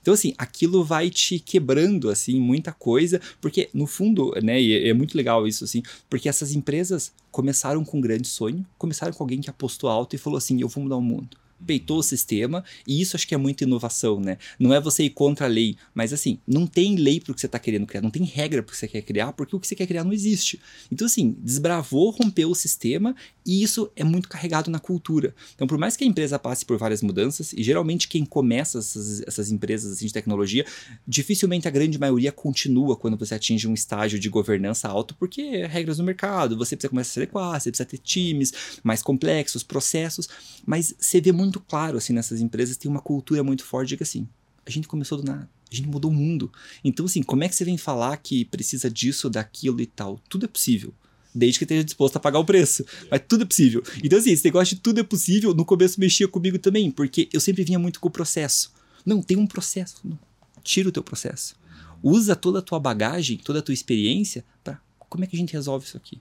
[0.00, 4.88] Então, assim, aquilo vai te quebrando, assim, muita coisa, porque, no fundo, né, e é,
[4.90, 9.22] é muito legal isso, assim, porque essas empresas começaram com um grande sonho, começaram com
[9.22, 12.64] alguém que apostou alto e falou assim, eu vou mudar o mundo peitou o sistema,
[12.86, 14.38] e isso acho que é muita inovação, né?
[14.58, 17.40] Não é você ir contra a lei, mas assim, não tem lei para o que
[17.40, 19.60] você está querendo criar, não tem regra para o que você quer criar, porque o
[19.60, 20.60] que você quer criar não existe.
[20.90, 25.34] Então, assim, desbravou, rompeu o sistema, e isso é muito carregado na cultura.
[25.54, 29.22] Então, por mais que a empresa passe por várias mudanças, e geralmente quem começa essas,
[29.26, 30.64] essas empresas assim, de tecnologia,
[31.06, 35.66] dificilmente a grande maioria continua quando você atinge um estágio de governança alto, porque é
[35.66, 39.62] regras do mercado, você precisa começar a se adequar, você precisa ter times mais complexos,
[39.62, 40.28] processos,
[40.66, 44.02] mas você vê muito muito claro, assim, nessas empresas tem uma cultura muito forte que,
[44.02, 44.28] assim,
[44.64, 46.52] a gente começou do nada, a gente mudou o mundo.
[46.84, 50.20] Então, assim, como é que você vem falar que precisa disso, daquilo e tal?
[50.28, 50.92] Tudo é possível.
[51.34, 52.84] Desde que esteja disposto a pagar o preço.
[53.10, 53.82] Mas tudo é possível.
[54.02, 57.40] Então, assim, esse negócio de tudo é possível, no começo mexia comigo também, porque eu
[57.40, 58.72] sempre vinha muito com o processo.
[59.04, 60.00] Não, tem um processo.
[60.04, 60.18] Não.
[60.62, 61.56] Tira o teu processo.
[62.02, 65.52] Usa toda a tua bagagem, toda a tua experiência para como é que a gente
[65.52, 66.20] resolve isso aqui.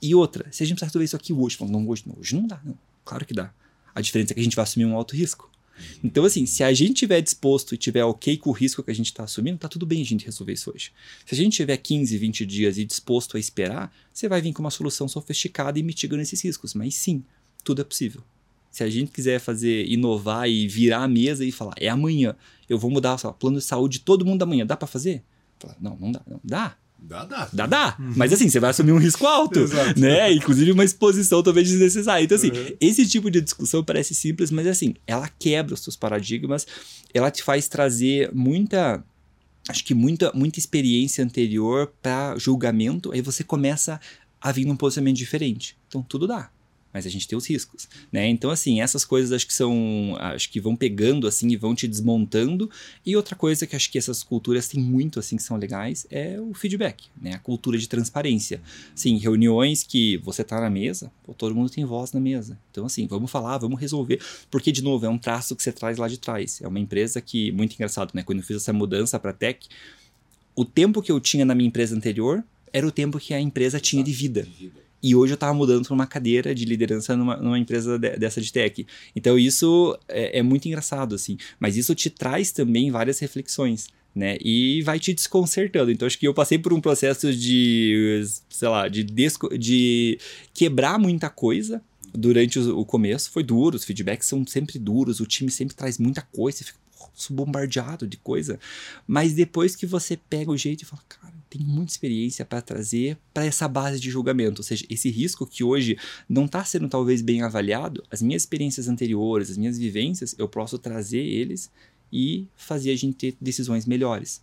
[0.00, 2.46] E outra, se a gente precisar resolver isso aqui hoje, não, hoje não, hoje não
[2.46, 2.78] dá, não.
[3.04, 3.52] Claro que dá.
[3.94, 5.50] A diferença é que a gente vai assumir um alto risco.
[6.02, 8.94] Então, assim, se a gente estiver disposto e tiver ok com o risco que a
[8.94, 10.92] gente está assumindo, tá tudo bem a gente resolver isso hoje.
[11.24, 14.60] Se a gente tiver 15, 20 dias e disposto a esperar, você vai vir com
[14.60, 16.74] uma solução sofisticada e mitigando esses riscos.
[16.74, 17.22] Mas sim,
[17.62, 18.22] tudo é possível.
[18.70, 22.36] Se a gente quiser fazer, inovar e virar a mesa e falar, é amanhã,
[22.68, 25.22] eu vou mudar o plano de saúde de todo mundo amanhã, dá para fazer?
[25.80, 26.22] Não, não dá.
[26.26, 26.40] Não.
[26.44, 26.76] Dá.
[26.98, 27.48] Dá, dá.
[27.52, 27.96] Dá, dá.
[27.98, 28.12] Uhum.
[28.16, 29.60] Mas assim, você vai assumir um risco alto,
[29.96, 30.32] né?
[30.32, 32.24] Inclusive uma exposição talvez desnecessária.
[32.24, 32.76] Então, assim, uhum.
[32.80, 36.66] esse tipo de discussão parece simples, mas assim, ela quebra os seus paradigmas,
[37.14, 39.02] ela te faz trazer muita
[39.68, 44.00] acho que muita, muita experiência anterior para julgamento, aí você começa
[44.40, 45.76] a vir num posicionamento diferente.
[45.86, 46.50] Então tudo dá
[46.98, 48.26] mas a gente tem os riscos, né?
[48.26, 51.86] Então assim, essas coisas acho que são, acho que vão pegando assim e vão te
[51.86, 52.68] desmontando.
[53.06, 56.40] E outra coisa que acho que essas culturas têm muito assim que são legais é
[56.40, 57.34] o feedback, né?
[57.34, 58.60] A cultura de transparência.
[58.96, 62.58] Sim, reuniões que você tá na mesa, pô, todo mundo tem voz na mesa.
[62.72, 65.98] Então assim, vamos falar, vamos resolver, porque de novo é um traço que você traz
[65.98, 66.60] lá de trás.
[66.60, 68.24] É uma empresa que muito engraçado, né?
[68.24, 69.68] Quando eu fiz essa mudança para tech,
[70.56, 73.78] o tempo que eu tinha na minha empresa anterior era o tempo que a empresa
[73.78, 74.42] tinha de vida.
[74.42, 74.87] De vida.
[75.02, 78.40] E hoje eu estava mudando para uma cadeira de liderança numa, numa empresa de, dessa
[78.40, 78.86] de tech.
[79.14, 81.36] Então isso é, é, muito engraçado, assim.
[81.60, 83.88] Mas isso te traz também várias reflexões.
[84.14, 84.36] Né?
[84.40, 85.92] E vai te desconcertando.
[85.92, 90.18] Então, acho que eu passei por um processo de, sei lá, de, de
[90.52, 91.80] quebrar muita coisa
[92.12, 93.30] durante o, o começo.
[93.30, 96.78] Foi duro, os feedbacks são sempre duros, o time sempre traz muita coisa, você fica
[97.30, 98.58] bombardeado de coisa.
[99.06, 103.18] Mas depois que você pega o jeito e fala, cara, tem muita experiência para trazer
[103.32, 104.60] para essa base de julgamento.
[104.60, 105.96] Ou seja, esse risco que hoje
[106.28, 110.78] não está sendo talvez bem avaliado, as minhas experiências anteriores, as minhas vivências, eu posso
[110.78, 111.70] trazer eles
[112.12, 114.42] e fazer a gente ter decisões melhores.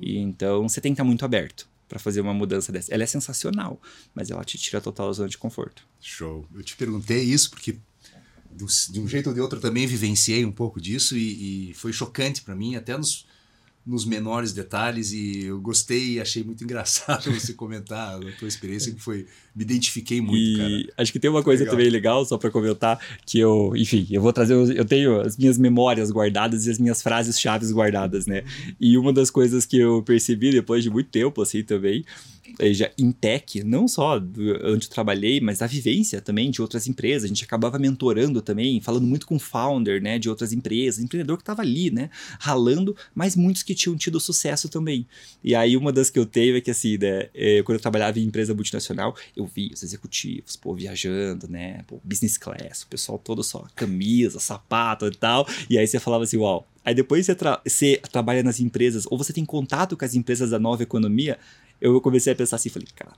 [0.00, 2.92] E então você tem que estar muito aberto para fazer uma mudança dessa.
[2.92, 3.80] Ela é sensacional,
[4.14, 5.86] mas ela te tira total zona de conforto.
[6.00, 6.46] Show.
[6.54, 7.76] Eu te perguntei isso porque
[8.90, 11.92] de um jeito ou de outro eu também vivenciei um pouco disso e, e foi
[11.92, 13.26] chocante para mim, até nos
[13.86, 18.92] nos menores detalhes e eu gostei e achei muito engraçado você comentar a tua experiência
[18.92, 21.02] que foi me identifiquei muito e cara.
[21.02, 21.76] acho que tem uma coisa legal.
[21.76, 25.58] também legal só para comentar que eu enfim eu vou trazer eu tenho as minhas
[25.58, 28.42] memórias guardadas e as minhas frases chaves guardadas né
[28.80, 32.04] e uma das coisas que eu percebi depois de muito tempo assim também
[32.56, 36.86] seja, em tech, não só do, onde eu trabalhei, mas a vivência também de outras
[36.86, 37.24] empresas.
[37.24, 41.42] A gente acabava mentorando também, falando muito com founder, né, de outras empresas, empreendedor que
[41.42, 45.06] estava ali, né, ralando, mas muitos que tinham tido sucesso também.
[45.42, 48.18] E aí uma das que eu tenho é que assim, né, é, quando eu trabalhava
[48.18, 53.18] em empresa multinacional, eu vi os executivos, pô, viajando, né, pô, business class, o pessoal
[53.18, 57.34] todo só camisa, sapato e tal, e aí você falava assim, uau, Aí depois você,
[57.34, 61.38] tra você, trabalha nas empresas, ou você tem contato com as empresas da nova economia,
[61.80, 63.12] eu comecei a pensar assim, falei, cara,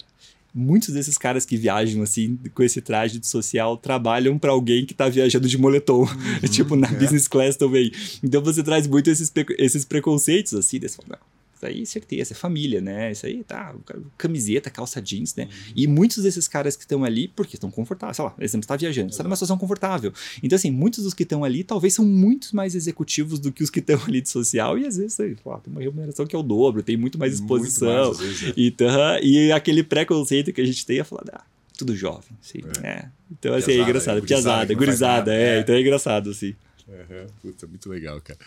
[0.55, 4.95] muitos desses caras que viajam assim com esse traje de social trabalham para alguém que
[4.95, 6.95] tá viajando de moletom, uhum, tipo na é.
[6.95, 7.93] business class também.
[8.23, 11.19] Então você traz muito esses, esses preconceitos assim, desse, não,
[11.57, 13.13] isso aí, certeza, é família, né?
[13.13, 13.75] Isso aí, tá,
[14.17, 15.45] camiseta, calça jeans, né?
[15.45, 15.73] Uhum.
[15.75, 18.77] E muitos desses caras que estão ali, porque estão confortáveis, sei lá, eles não estão
[18.77, 20.13] viajando, está numa situação confortável.
[20.43, 23.71] Então, assim, muitos dos que estão ali talvez são muito mais executivos do que os
[23.71, 26.43] que estão ali de social, e às vezes, lá, tem uma remuneração que é o
[26.43, 28.07] dobro, tem muito mais exposição.
[28.07, 28.53] Muito mais, vezes, é.
[28.57, 31.45] então, e aquele preconceito que a gente tem é falar, ah,
[31.77, 32.89] tudo jovem, assim, é.
[32.89, 33.09] é.
[33.31, 36.55] Então, assim, é engraçado, piazada, gurizada, é, é, então é engraçado, assim.
[36.89, 37.27] Uhum.
[37.43, 38.39] Puta, muito legal, cara.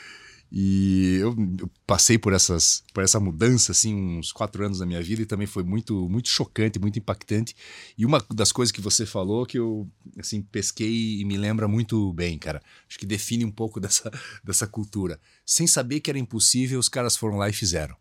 [0.52, 5.02] E eu, eu, passei por essas por essa mudança assim uns quatro anos da minha
[5.02, 7.56] vida e também foi muito muito chocante, muito impactante.
[7.96, 12.12] E uma das coisas que você falou que eu assim pesquei e me lembra muito
[12.14, 12.62] bem, cara.
[12.88, 14.12] Acho que define um pouco dessa
[14.44, 15.20] dessa cultura.
[15.46, 17.96] Sem saber que era impossível, os caras foram lá e fizeram.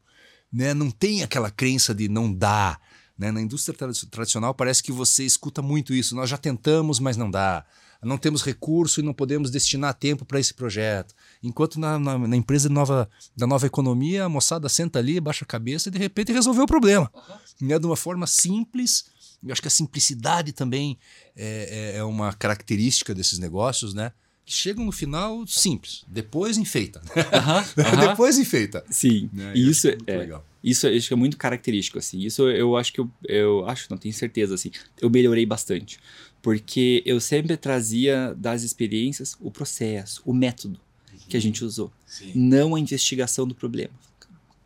[0.51, 0.73] Né?
[0.73, 2.81] Não tem aquela crença de não dá.
[3.19, 3.31] Né?
[3.31, 3.77] Na indústria
[4.11, 6.17] tradicional parece que você escuta muito isso.
[6.17, 7.67] Nós já tentamos, mas não dá
[8.03, 11.15] não temos recurso e não podemos destinar tempo para esse projeto.
[11.43, 15.49] Enquanto na, na, na, empresa nova, da nova economia, a moçada senta ali, baixa a
[15.49, 17.11] cabeça e de repente resolveu o problema.
[17.15, 17.69] Uhum.
[17.69, 17.79] Né?
[17.79, 19.07] De uma forma simples.
[19.43, 20.99] Eu acho que a simplicidade também
[21.37, 24.13] é, é, é uma característica desses negócios, né?
[24.53, 27.01] Chegam no final simples, depois enfeita.
[28.09, 28.85] depois enfeita.
[28.91, 29.53] Sim, né?
[29.55, 30.45] isso, é, é legal.
[30.63, 32.19] Isso acho que é muito característico, assim.
[32.21, 34.71] Isso eu acho que eu, eu acho, não tenho certeza, assim.
[35.01, 35.99] Eu melhorei bastante
[36.43, 40.81] porque eu sempre trazia das experiências o processo, o método
[41.29, 42.33] que a gente usou, Sim.
[42.35, 43.93] não a investigação do problema.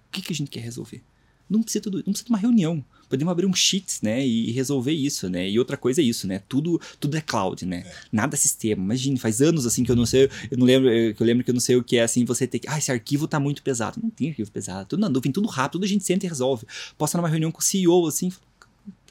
[0.06, 1.02] O que, que a gente quer resolver?
[1.48, 2.84] Não precisa, tudo, não precisa de uma reunião.
[3.08, 5.48] Podemos abrir um sheet, né, e resolver isso, né?
[5.48, 6.42] E outra coisa é isso, né?
[6.48, 7.84] Tudo, tudo é cloud, né?
[7.86, 7.94] É.
[8.10, 8.82] Nada é sistema.
[8.82, 11.50] Imagine, faz anos assim que eu não sei, eu não lembro, eu, eu lembro que
[11.50, 13.62] eu não sei o que é assim, você ter que, ah, esse arquivo tá muito
[13.62, 14.00] pesado.
[14.02, 16.66] Não tem arquivo pesado, tudo na nuvem, tudo rápido, tudo a gente senta e resolve.
[16.96, 18.32] Posso numa reunião com o CEO assim,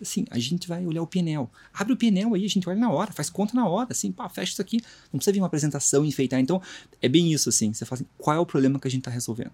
[0.02, 1.48] assim, a gente vai olhar o PNL.
[1.74, 4.28] Abre o PNL aí, a gente olha na hora, faz conta na hora, assim, pá,
[4.28, 4.82] fecha isso aqui.
[5.12, 6.40] Não precisa vir uma apresentação enfeitar.
[6.40, 6.62] Então,
[7.02, 7.74] é bem isso, assim.
[7.74, 9.52] Você fala assim, qual é o problema que a gente está resolvendo?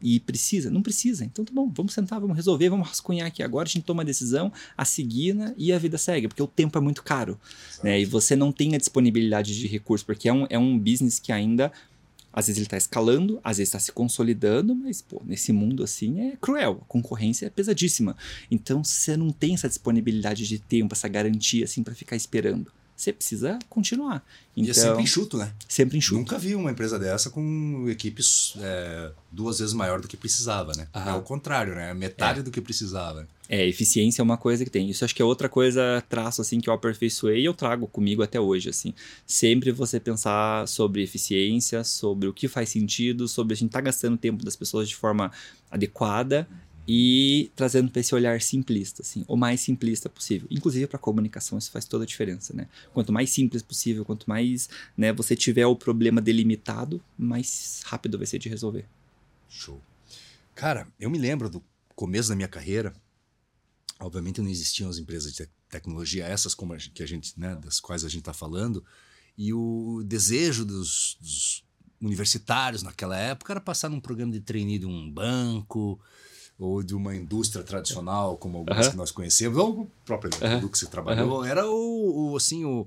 [0.00, 0.70] E precisa?
[0.70, 1.24] Não precisa.
[1.24, 4.06] Então tá bom, vamos sentar, vamos resolver, vamos rascunhar aqui agora, a gente toma a
[4.06, 7.38] decisão, a seguir né, e a vida segue, porque o tempo é muito caro.
[7.82, 11.18] Né, e você não tem a disponibilidade de recursos, porque é um, é um business
[11.18, 11.72] que ainda
[12.32, 16.20] Às vezes ele está escalando, às vezes está se consolidando, mas pô, nesse mundo assim
[16.20, 18.16] é cruel, a concorrência é pesadíssima.
[18.50, 23.12] Então você não tem essa disponibilidade de tempo, essa garantia assim para ficar esperando você
[23.12, 24.24] precisa continuar.
[24.56, 25.52] Então, e é sempre enxuto, né?
[25.68, 26.18] Sempre enxuto.
[26.18, 30.88] Nunca vi uma empresa dessa com equipes é, duas vezes maior do que precisava, né?
[30.92, 31.12] Aham.
[31.12, 31.94] É o contrário, né?
[31.94, 32.42] Metade é.
[32.42, 33.28] do que precisava.
[33.48, 34.90] É, eficiência é uma coisa que tem.
[34.90, 38.20] Isso acho que é outra coisa, traço assim que eu aperfeiçoei e eu trago comigo
[38.20, 38.92] até hoje, assim.
[39.24, 44.18] Sempre você pensar sobre eficiência, sobre o que faz sentido, sobre a gente tá gastando
[44.18, 45.30] tempo das pessoas de forma
[45.70, 46.48] adequada
[46.90, 50.48] e trazendo para esse olhar simplista, assim, o mais simplista possível.
[50.50, 52.66] Inclusive para comunicação isso faz toda a diferença, né?
[52.94, 58.26] Quanto mais simples possível, quanto mais né, você tiver o problema delimitado, mais rápido vai
[58.26, 58.86] ser de resolver.
[59.50, 59.82] Show.
[60.54, 61.62] Cara, eu me lembro do
[61.94, 62.94] começo da minha carreira.
[64.00, 67.54] Obviamente não existiam as empresas de tecnologia essas como a gente, que a gente, né,
[67.56, 68.82] das quais a gente está falando,
[69.36, 71.64] e o desejo dos, dos
[72.00, 76.00] universitários naquela época era passar num programa de trainee de um banco,
[76.58, 78.92] ou de uma indústria tradicional, como algumas uh -huh.
[78.92, 80.70] que nós conhecemos, ou o próprio uh -huh.
[80.70, 81.48] que você trabalhou, uh -huh.
[81.48, 82.86] era o, o, assim, o,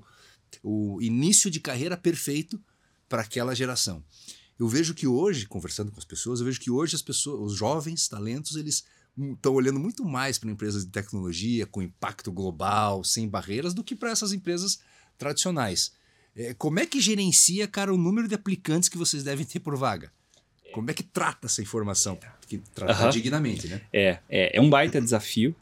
[0.62, 2.60] o início de carreira perfeito
[3.08, 4.04] para aquela geração.
[4.58, 7.58] Eu vejo que hoje, conversando com as pessoas, eu vejo que hoje as pessoas, os
[7.58, 8.84] jovens talentos, eles
[9.34, 13.94] estão olhando muito mais para empresas de tecnologia com impacto global, sem barreiras, do que
[13.94, 14.78] para essas empresas
[15.18, 15.92] tradicionais.
[16.34, 19.76] É, como é que gerencia, cara, o número de aplicantes que vocês devem ter por
[19.76, 20.12] vaga?
[20.72, 22.18] Como é que trata essa informação?
[22.46, 23.80] Que trata dignamente, né?
[23.92, 25.54] É, é, é um baita desafio,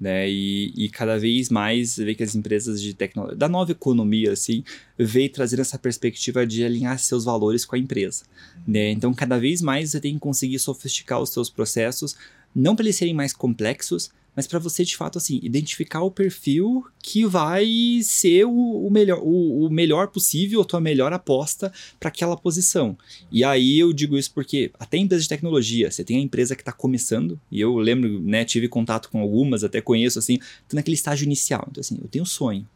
[0.00, 0.28] né?
[0.30, 4.62] E, e cada vez mais vê que as empresas de tecnologia, da nova economia, assim,
[4.96, 8.24] veio trazer essa perspectiva de alinhar seus valores com a empresa,
[8.66, 8.90] né?
[8.90, 12.16] Então, cada vez mais você tem que conseguir sofisticar os seus processos,
[12.54, 16.84] não para eles serem mais complexos, mas para você de fato assim identificar o perfil
[17.02, 22.08] que vai ser o, o melhor o, o, melhor possível, a tua melhor aposta para
[22.08, 22.96] aquela posição.
[23.32, 26.62] E aí eu digo isso porque até em de tecnologia, você tem a empresa que
[26.62, 30.38] está começando, e eu lembro, né, tive contato com algumas, até conheço assim,
[30.68, 31.66] tô naquele estágio inicial.
[31.70, 32.66] Então assim, eu tenho um sonho.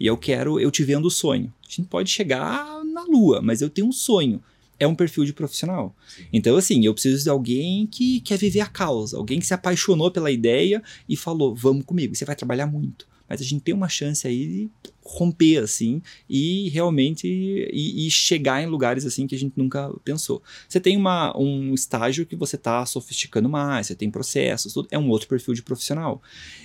[0.00, 1.52] E eu quero, eu te vendo o sonho.
[1.64, 4.42] A gente pode chegar na lua, mas eu tenho um sonho
[4.82, 5.94] é um perfil de profissional.
[6.08, 6.24] Sim.
[6.32, 10.10] Então, assim, eu preciso de alguém que quer viver a causa, alguém que se apaixonou
[10.10, 13.06] pela ideia e falou: vamos comigo, você vai trabalhar muito.
[13.28, 14.70] Mas a gente tem uma chance aí de
[15.02, 20.42] romper, assim, e realmente e, e chegar em lugares assim que a gente nunca pensou.
[20.68, 24.98] Você tem uma, um estágio que você está sofisticando mais, você tem processos, tudo, é
[24.98, 26.20] um outro perfil de profissional.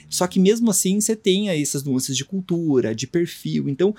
[0.10, 3.70] Só que mesmo assim você tem aí essas nuances de cultura, de perfil.
[3.70, 3.96] Então,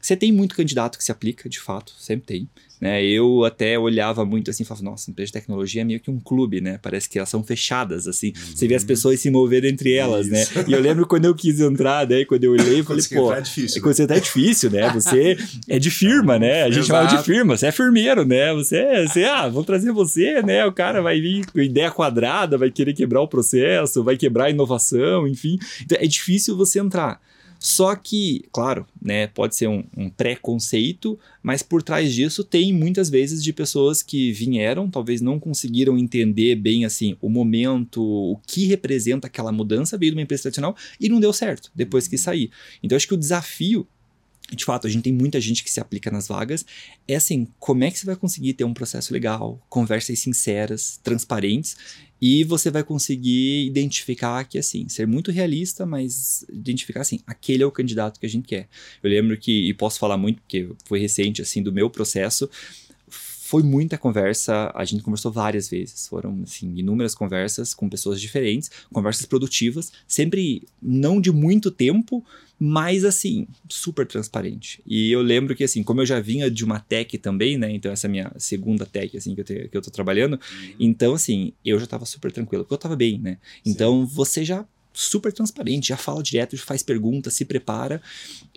[0.00, 2.48] você tem muito candidato que se aplica, de fato, sempre tem.
[2.80, 3.04] Né?
[3.04, 6.62] Eu até olhava muito assim falava, nossa, empresa de tecnologia é meio que um clube,
[6.62, 6.78] né?
[6.80, 8.28] Parece que elas são fechadas, assim.
[8.28, 8.56] Uhum.
[8.56, 10.42] Você vê as pessoas se movendo entre elas, né?
[10.66, 12.24] E eu lembro quando eu quis entrar, né?
[12.24, 14.90] Quando eu olhei, eu falei, pô, é difícil, quando você tá é difícil, né?
[14.94, 15.36] Você
[15.68, 16.62] é de firma, né?
[16.62, 18.54] A gente fala de firma, você é firmeiro, né?
[18.54, 20.64] Você, você, ah, vamos trazer você, né?
[20.64, 24.50] O cara vai vir com ideia quadrada, vai querer quebrar o processo, vai quebrar a
[24.50, 25.58] inovação, enfim.
[25.82, 27.20] Então, é difícil você entrar.
[27.62, 33.10] Só que, claro, né, pode ser um, um preconceito, mas por trás disso tem muitas
[33.10, 38.64] vezes de pessoas que vieram, talvez não conseguiram entender bem assim o momento, o que
[38.64, 42.50] representa aquela mudança, veio de uma empresa tradicional e não deu certo depois que sair.
[42.82, 43.86] Então acho que o desafio
[44.52, 46.66] de fato, a gente tem muita gente que se aplica nas vagas.
[47.06, 51.76] É assim, como é que você vai conseguir ter um processo legal, conversas sinceras, transparentes,
[52.20, 57.66] e você vai conseguir identificar que, assim, ser muito realista, mas identificar, assim, aquele é
[57.66, 58.68] o candidato que a gente quer.
[59.02, 62.48] Eu lembro que, e posso falar muito, porque foi recente, assim, do meu processo,
[63.50, 68.70] foi muita conversa, a gente conversou várias vezes, foram assim, inúmeras conversas com pessoas diferentes,
[68.92, 72.24] conversas produtivas, sempre não de muito tempo,
[72.60, 74.80] mas assim, super transparente.
[74.86, 77.90] E eu lembro que assim, como eu já vinha de uma tech também, né, então
[77.90, 80.74] essa é a minha segunda tech assim que eu, te, que eu tô trabalhando, uhum.
[80.78, 83.38] então assim, eu já tava super tranquilo, porque eu tava bem, né?
[83.66, 84.14] Então Sim.
[84.14, 88.02] você já super transparente, já fala direto, já faz perguntas, se prepara.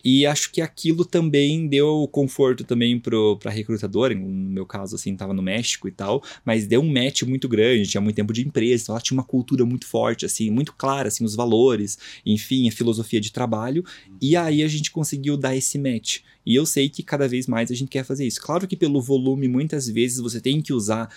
[0.03, 5.33] E acho que aquilo também deu conforto também para recrutadora, no meu caso, assim, tava
[5.33, 8.83] no México e tal, mas deu um match muito grande, tinha muito tempo de empresa,
[8.83, 12.71] então ela tinha uma cultura muito forte, assim, muito clara, assim, os valores, enfim, a
[12.71, 13.85] filosofia de trabalho,
[14.21, 16.19] e aí a gente conseguiu dar esse match.
[16.45, 18.41] E eu sei que cada vez mais a gente quer fazer isso.
[18.41, 21.09] Claro que pelo volume, muitas vezes você tem que usar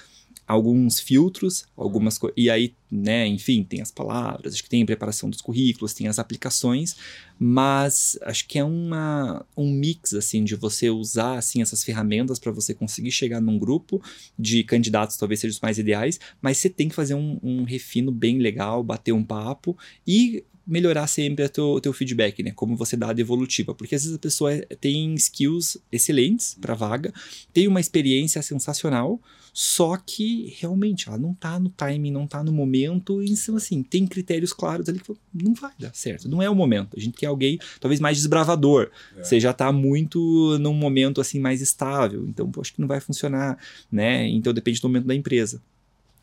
[0.46, 2.36] alguns filtros, algumas coisas.
[2.36, 6.06] E aí, né, enfim, tem as palavras, acho que tem a preparação dos currículos, tem
[6.06, 6.96] as aplicações,
[7.38, 12.52] mas acho que é uma, um mix, assim, de você usar, assim, essas ferramentas para
[12.52, 14.00] você conseguir chegar num grupo
[14.38, 18.12] de candidatos, talvez sejam os mais ideais, mas você tem que fazer um, um refino
[18.12, 19.76] bem legal, bater um papo
[20.06, 22.50] e melhorar sempre o teu, teu feedback, né?
[22.50, 23.74] Como você dá a devolutiva.
[23.74, 27.12] Porque às vezes a pessoa tem skills excelentes para vaga,
[27.52, 29.20] tem uma experiência sensacional,
[29.52, 33.82] só que realmente ela não tá no timing, não tá no momento, e então, assim,
[33.82, 36.94] tem critérios claros ali que não vai dar certo, não é o momento.
[36.94, 39.24] A gente quer alguém talvez mais desbravador, é.
[39.24, 43.00] você já tá muito num momento assim mais estável, então pô, acho que não vai
[43.00, 43.56] funcionar,
[43.90, 44.28] né?
[44.28, 45.62] Então depende do momento da empresa.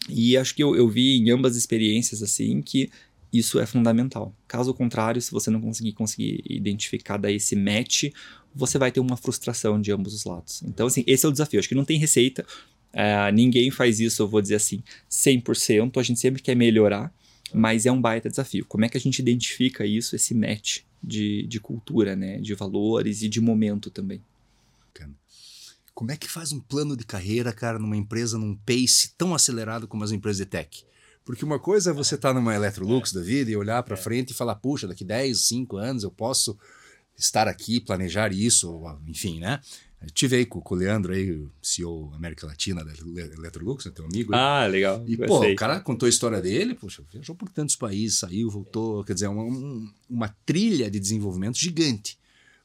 [0.08, 2.92] E acho que eu, eu vi em ambas experiências assim que
[3.34, 4.36] isso é fundamental.
[4.48, 8.06] Caso contrário, se você não conseguir conseguir identificar daí esse match,
[8.54, 10.62] você vai ter uma frustração de ambos os lados.
[10.64, 11.60] Então, assim, esse é o desafio.
[11.60, 12.46] Acho que não tem receita.
[12.94, 16.00] Uh, ninguém faz isso, eu vou dizer assim, 100%.
[16.00, 17.12] A gente sempre quer melhorar,
[17.52, 18.66] mas é um baita desafio.
[18.66, 22.38] Como é que a gente identifica isso, esse match de, de cultura, né?
[22.40, 24.22] De valores e de momento também.
[25.94, 29.88] Como é que faz um plano de carreira, cara, numa empresa, num pace tão acelerado
[29.88, 30.84] como as empresas de tech?
[31.26, 34.32] Porque uma coisa é você estar tá numa Electrolux da vida e olhar para frente
[34.32, 36.58] e falar, puxa, daqui 10, 5 anos eu posso
[37.18, 39.60] estar aqui, planejar isso, enfim, né?
[40.12, 44.34] tive aí com, com o Leandro aí, CEO América Latina da Electrolux, né, teu amigo.
[44.36, 45.04] Ah, legal.
[45.08, 49.04] E, pô, o cara contou a história dele, poxa, viajou por tantos países, saiu, voltou,
[49.04, 52.18] quer dizer, uma, uma trilha de desenvolvimento gigante.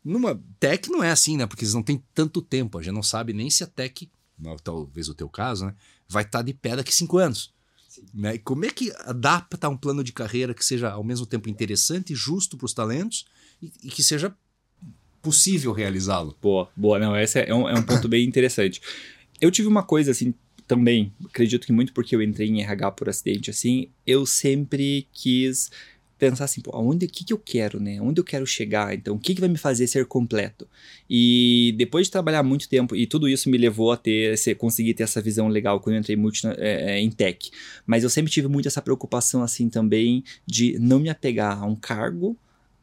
[0.04, 1.46] Numa tech não é assim, né?
[1.46, 4.10] Porque eles não têm tanto tempo, a gente não sabe nem se a tech,
[4.62, 5.74] talvez o teu caso, né,
[6.08, 7.52] vai estar tá de pé daqui cinco anos.
[8.14, 8.34] Né?
[8.36, 12.14] E como é que adapta um plano de carreira que seja ao mesmo tempo interessante,
[12.14, 13.26] justo para os talentos
[13.62, 14.34] e, e que seja
[15.22, 16.36] possível realizá-lo.
[16.40, 16.98] Boa, boa.
[16.98, 18.80] Não, esse é um, é um ponto bem interessante.
[19.40, 20.34] Eu tive uma coisa assim
[20.66, 25.70] também, acredito que muito porque eu entrei em RH por acidente, assim, eu sempre quis
[26.18, 28.00] pensar assim, pô, aonde, que, que eu quero, né?
[28.00, 28.94] Onde eu quero chegar?
[28.94, 30.68] Então, o que, que vai me fazer ser completo?
[31.08, 34.94] E depois de trabalhar muito tempo, e tudo isso me levou a ter, se, conseguir
[34.94, 37.50] ter essa visão legal quando eu entrei muito é, é, em tech.
[37.86, 41.76] Mas eu sempre tive muito essa preocupação, assim, também, de não me apegar a um
[41.76, 42.36] cargo,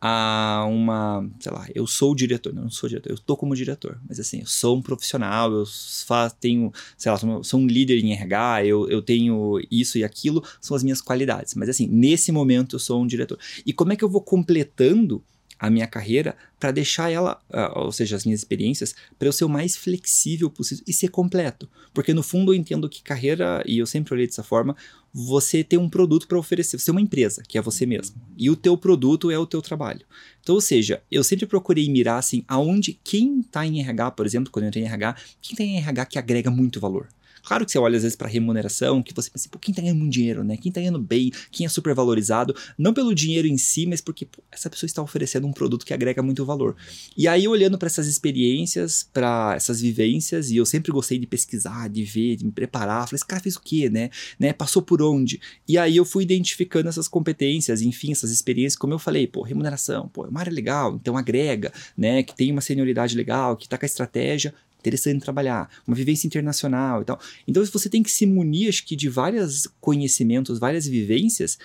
[0.08, 3.56] a uma, sei lá, eu sou o diretor, não, não sou diretor, eu tô como
[3.56, 5.66] diretor, mas assim, eu sou um profissional, eu
[6.06, 10.44] faço, tenho, sei lá, sou um líder em RH, eu, eu tenho isso e aquilo,
[10.62, 13.40] são as minhas qualidades, mas assim, nesse momento eu sou um diretor.
[13.66, 15.24] E como é que eu vou completando
[15.58, 17.42] a minha carreira para deixar ela,
[17.74, 21.68] ou seja, as minhas experiências, para eu ser o mais flexível possível e ser completo.
[21.94, 24.76] Porque no fundo eu entendo que carreira, e eu sempre olhei dessa forma,
[25.18, 28.18] você tem um produto para oferecer, você é uma empresa, que é você mesmo.
[28.38, 30.06] E o teu produto é o teu trabalho.
[30.42, 34.52] Então, ou seja, eu sempre procurei mirar assim, aonde quem está em RH, por exemplo,
[34.52, 37.08] quando eu entrei em RH, quem está em RH que agrega muito valor.
[37.46, 40.00] Claro que você olha às vezes para remuneração, que você pensa, pô, quem tá ganhando
[40.00, 40.58] muito dinheiro, né?
[40.58, 44.26] Quem tá ganhando bem, quem é super valorizado, não pelo dinheiro em si, mas porque
[44.26, 46.76] pô, essa pessoa está oferecendo um produto que agrega muito valor.
[47.16, 51.88] E aí olhando para essas experiências, para essas vivências, e eu sempre gostei de pesquisar,
[51.88, 54.10] de ver, de me preparar, falei, esse cara fez o quê, né?
[54.40, 54.52] né?
[54.52, 55.40] Passou por onde?
[55.68, 60.08] E aí eu fui identificando essas competências, enfim, essas experiências, como eu falei, pô, remuneração,
[60.08, 62.24] pô, é uma área legal, então agrega, né?
[62.24, 64.54] Que tem uma senioridade legal, que tá com a estratégia,
[64.86, 67.20] interessante trabalhar, uma vivência internacional e tal.
[67.48, 71.58] Então você tem que se munir, acho que, de vários conhecimentos, várias vivências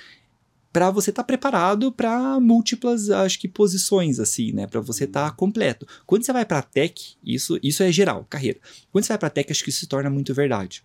[0.72, 5.30] para você estar tá preparado para múltiplas, acho que posições assim, né, para você estar
[5.30, 5.86] tá completo.
[6.06, 8.58] Quando você vai para tech, isso isso é geral, carreira.
[8.92, 10.82] Quando você vai para tech, acho que isso se torna muito verdade,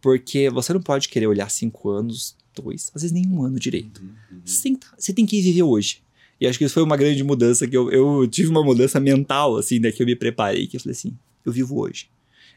[0.00, 4.02] porque você não pode querer olhar cinco anos, dois, às vezes nem um ano direito.
[4.02, 4.40] Uhum, uhum.
[4.44, 6.02] Você, tem, tá, você tem que viver hoje.
[6.40, 9.56] E acho que isso foi uma grande mudança que eu, eu tive uma mudança mental
[9.56, 11.16] assim, né, que eu me preparei, que eu falei assim,
[11.48, 12.10] eu vivo hoje.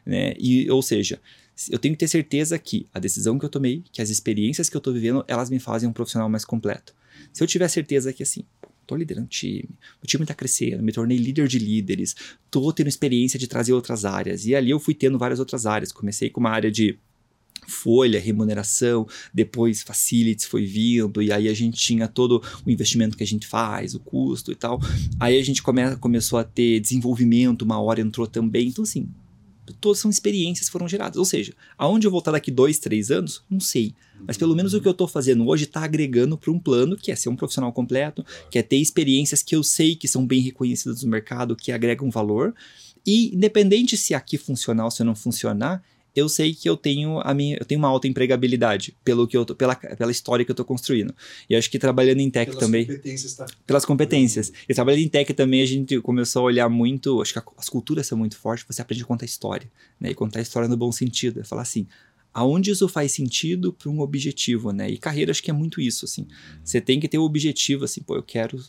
[0.04, 0.34] Né?
[0.38, 1.20] E, ou seja,
[1.70, 4.76] eu tenho que ter certeza que a decisão que eu tomei, que as experiências que
[4.76, 6.94] eu estou vivendo, elas me fazem um profissional mais completo.
[7.32, 8.44] Se eu tiver certeza que assim,
[8.80, 9.68] estou liderando time,
[10.02, 12.14] o time está crescendo, me tornei líder de líderes,
[12.44, 14.46] estou tendo experiência de trazer outras áreas.
[14.46, 15.92] E ali eu fui tendo várias outras áreas.
[15.92, 16.98] Comecei com uma área de
[17.66, 23.22] folha, remuneração, depois facilities foi vindo, e aí a gente tinha todo o investimento que
[23.22, 24.80] a gente faz, o custo e tal.
[25.18, 28.68] Aí a gente come, começou a ter desenvolvimento, uma hora entrou também.
[28.68, 29.08] Então, assim,
[29.80, 31.16] todas são experiências que foram geradas.
[31.16, 33.94] Ou seja, aonde eu vou estar daqui dois, três anos, não sei.
[34.26, 37.10] Mas pelo menos o que eu estou fazendo hoje está agregando para um plano que
[37.10, 40.40] é ser um profissional completo, que é ter experiências que eu sei que são bem
[40.40, 42.54] reconhecidas no mercado, que agregam valor.
[43.04, 45.82] E independente se aqui funcionar ou se não funcionar,
[46.14, 49.44] eu sei que eu tenho a minha, eu tenho uma alta empregabilidade pelo que eu
[49.44, 51.14] tô, pela, pela história que eu estou construindo.
[51.48, 53.46] E acho que trabalhando em tech pelas também, competências, tá?
[53.66, 54.52] pelas competências.
[54.68, 57.68] E trabalhando em tech também a gente começou a olhar muito, acho que a, as
[57.68, 60.10] culturas são muito fortes, você aprende a contar história, né?
[60.10, 61.86] E contar história no bom sentido, é falar assim,
[62.34, 64.90] aonde isso faz sentido para um objetivo, né?
[64.90, 66.26] E carreira acho que é muito isso, assim.
[66.62, 68.62] Você tem que ter o um objetivo, assim, pô, eu quero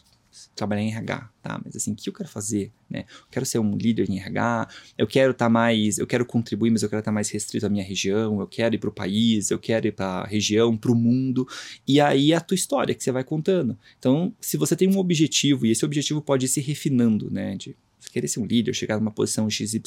[0.56, 1.62] trabalhar em RH, tá?
[1.64, 3.06] Mas assim, o que eu quero fazer, né?
[3.08, 6.70] Eu quero ser um líder em RH, eu quero estar tá mais, eu quero contribuir,
[6.70, 8.94] mas eu quero estar tá mais restrito à minha região, eu quero ir para o
[8.94, 11.48] país, eu quero ir para a região, para o mundo.
[11.88, 13.78] E aí é a tua história que você vai contando.
[13.98, 17.56] Então, se você tem um objetivo, e esse objetivo pode ir se refinando, né?
[17.56, 17.76] De
[18.12, 19.82] querer ser um líder, chegar numa posição XYZ.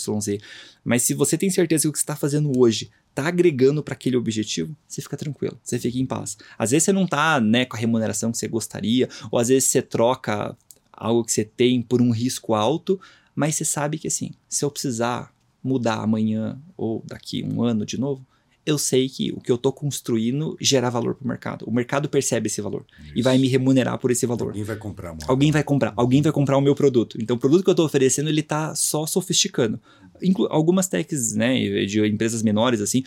[0.84, 3.94] Mas se você tem certeza que o que você está fazendo hoje está agregando para
[3.94, 6.36] aquele objetivo, você fica tranquilo, você fica em paz.
[6.58, 9.68] Às vezes você não está né, com a remuneração que você gostaria, ou às vezes
[9.68, 10.56] você troca
[10.92, 13.00] algo que você tem por um risco alto,
[13.34, 17.98] mas você sabe que assim, se eu precisar mudar amanhã ou daqui um ano de
[17.98, 18.24] novo,
[18.66, 21.64] eu sei que o que eu estou construindo gera valor para o mercado.
[21.66, 23.12] O mercado percebe esse valor Isso.
[23.14, 24.48] e vai me remunerar por esse valor.
[24.48, 25.12] Alguém vai comprar.
[25.12, 25.92] Uma alguém vai comprar.
[25.96, 27.16] Alguém vai comprar o meu produto.
[27.20, 29.80] Então, o produto que eu estou oferecendo, ele está só sofisticando.
[30.20, 33.04] Inclu algumas techs, né, de empresas menores, assim,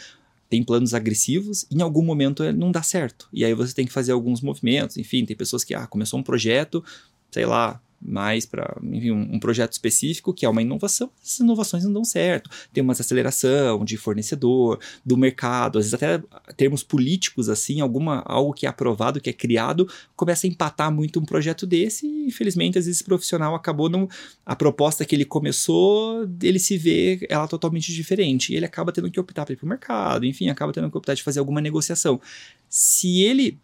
[0.49, 3.27] tem planos agressivos, em algum momento não dá certo.
[3.33, 4.97] E aí você tem que fazer alguns movimentos.
[4.97, 6.83] Enfim, tem pessoas que, ah, começou um projeto,
[7.29, 11.93] sei lá, mais para um, um, projeto específico que é uma inovação, essas inovações não
[11.93, 12.49] dão certo.
[12.73, 16.23] Tem uma aceleração de fornecedor, do mercado, às vezes até
[16.55, 21.19] termos políticos assim, alguma algo que é aprovado, que é criado, começa a empatar muito
[21.19, 24.07] um projeto desse e infelizmente às vezes esse profissional acabou não
[24.45, 29.11] a proposta que ele começou, ele se vê ela totalmente diferente e ele acaba tendo
[29.11, 31.61] que optar para ir para o mercado, enfim, acaba tendo que optar de fazer alguma
[31.61, 32.19] negociação.
[32.69, 33.57] Se ele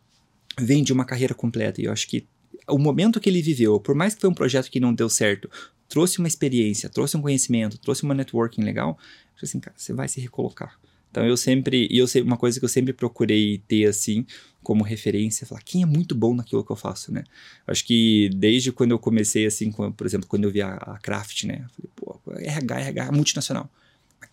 [0.60, 2.26] vem de uma carreira completa, e eu acho que
[2.68, 5.50] o momento que ele viveu, por mais que foi um projeto que não deu certo,
[5.88, 8.98] trouxe uma experiência, trouxe um conhecimento, trouxe uma networking legal,
[9.42, 10.80] assim, cara, você vai se recolocar.
[11.12, 14.26] Então eu sempre, e eu sei uma coisa que eu sempre procurei ter assim
[14.62, 17.24] como referência, falar quem é muito bom naquilo que eu faço, né?
[17.66, 21.46] Acho que desde quando eu comecei assim, por exemplo, quando eu vi a, a Craft,
[21.46, 21.66] né?
[21.74, 23.70] Falei, pô, RH, RH multinacional.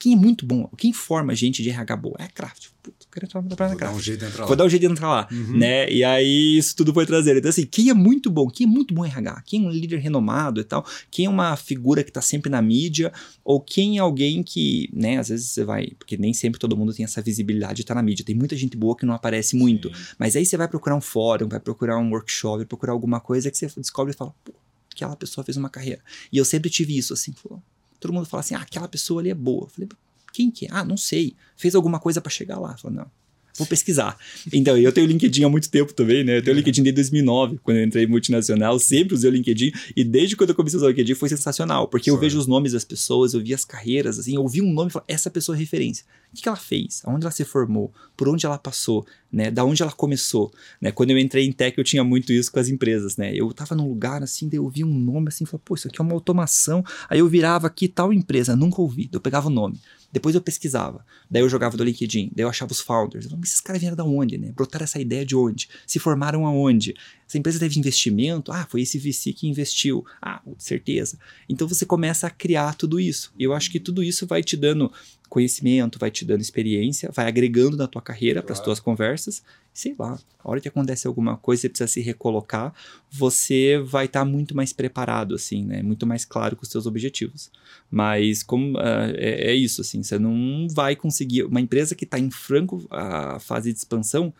[0.03, 2.17] Quem é muito bom, quem forma gente de RH boa?
[2.19, 2.71] É a Craft.
[2.83, 3.79] Puta, quero entrar na Craft.
[3.79, 4.47] Vou dar um jeito de entrar lá.
[4.49, 5.57] Vou dar um jeito de entrar lá, uhum.
[5.57, 5.93] né?
[5.93, 7.37] E aí isso tudo foi trazer.
[7.37, 9.71] Então assim, quem é muito bom, quem é muito bom em RH, quem é um
[9.71, 13.13] líder renomado e tal, quem é uma figura que tá sempre na mídia,
[13.45, 16.93] ou quem é alguém que, né, às vezes você vai, porque nem sempre todo mundo
[16.93, 18.25] tem essa visibilidade de estar tá na mídia.
[18.25, 20.05] Tem muita gente boa que não aparece muito, Sim.
[20.19, 23.53] mas aí você vai procurar um fórum, vai procurar um workshop, vai procurar alguma coisa
[23.53, 24.53] que você descobre e fala, pô,
[24.93, 26.03] aquela pessoa fez uma carreira.
[26.33, 27.63] E eu sempre tive isso, assim, falou,
[28.03, 29.65] todo mundo fala assim, ah, aquela pessoa ali é boa.
[29.65, 29.89] Eu falei,
[30.33, 30.69] quem que é?
[30.71, 31.37] Ah, não sei.
[31.57, 32.73] Fez alguma coisa para chegar lá.
[32.73, 33.11] Eu falei, não,
[33.57, 34.17] vou pesquisar.
[34.53, 36.39] Então, eu tenho LinkedIn há muito tempo também, né?
[36.39, 40.37] Eu tenho LinkedIn desde 2009, quando eu entrei multinacional, sempre usei o LinkedIn, e desde
[40.37, 42.85] quando eu comecei a usar o LinkedIn foi sensacional, porque eu vejo os nomes das
[42.85, 45.59] pessoas, eu vi as carreiras, assim, eu vi um nome e falei, essa pessoa é
[45.59, 46.05] referência.
[46.33, 47.03] O que, que ela fez?
[47.05, 47.93] Aonde ela se formou?
[48.17, 49.07] Por onde ela passou?
[49.31, 49.51] Né?
[49.51, 50.51] Da onde ela começou?
[50.81, 50.91] Né?
[50.91, 53.35] Quando eu entrei em tech, eu tinha muito isso com as empresas, né?
[53.35, 56.01] Eu tava num lugar assim, daí eu vi um nome assim, falei, pô, isso aqui
[56.01, 56.83] é uma automação.
[57.11, 59.79] Aí eu virava aqui tal empresa, nunca ouvi, eu pegava o nome.
[60.13, 61.05] Depois eu pesquisava.
[61.31, 62.31] Daí eu jogava do LinkedIn.
[62.37, 63.25] Daí eu achava os founders.
[63.25, 64.53] Falava, esses caras vieram da onde, né?
[64.55, 65.69] Brotaram essa ideia de onde?
[65.87, 66.95] Se formaram aonde?
[67.27, 68.53] Essa empresa teve investimento?
[68.53, 70.05] Ah, foi esse VC que investiu.
[70.21, 71.19] Ah, certeza.
[71.49, 73.33] Então você começa a criar tudo isso.
[73.39, 74.93] E eu acho que tudo isso vai te dando
[75.33, 78.47] conhecimento, vai te dando experiência, vai agregando na tua carreira claro.
[78.49, 79.43] para as tuas conversas.
[79.73, 82.75] Sei lá, a hora que acontece alguma coisa, você precisa se recolocar,
[83.11, 85.83] você vai estar tá muito mais preparado, assim, né?
[85.83, 87.51] Muito mais claro com os seus objetivos.
[87.91, 91.45] Mas como uh, é, é, isso, assim, você não vai conseguir.
[91.45, 94.35] Uma empresa que está em franco a fase de expansão,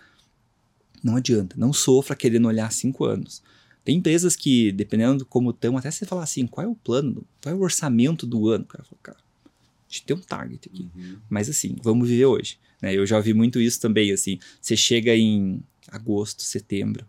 [1.03, 3.43] não adianta, não sofra querendo olhar cinco anos.
[3.83, 7.25] Tem empresas que, dependendo de como estão, até você falar assim, qual é o plano,
[7.43, 8.65] qual é o orçamento do ano?
[8.65, 9.32] O cara fala, cara,
[9.93, 10.91] gente tem um target aqui.
[10.95, 11.19] Uhum.
[11.29, 12.59] Mas assim, vamos viver hoje.
[12.81, 12.95] Né?
[12.95, 14.39] Eu já vi muito isso também, assim.
[14.61, 17.07] Você chega em agosto, setembro.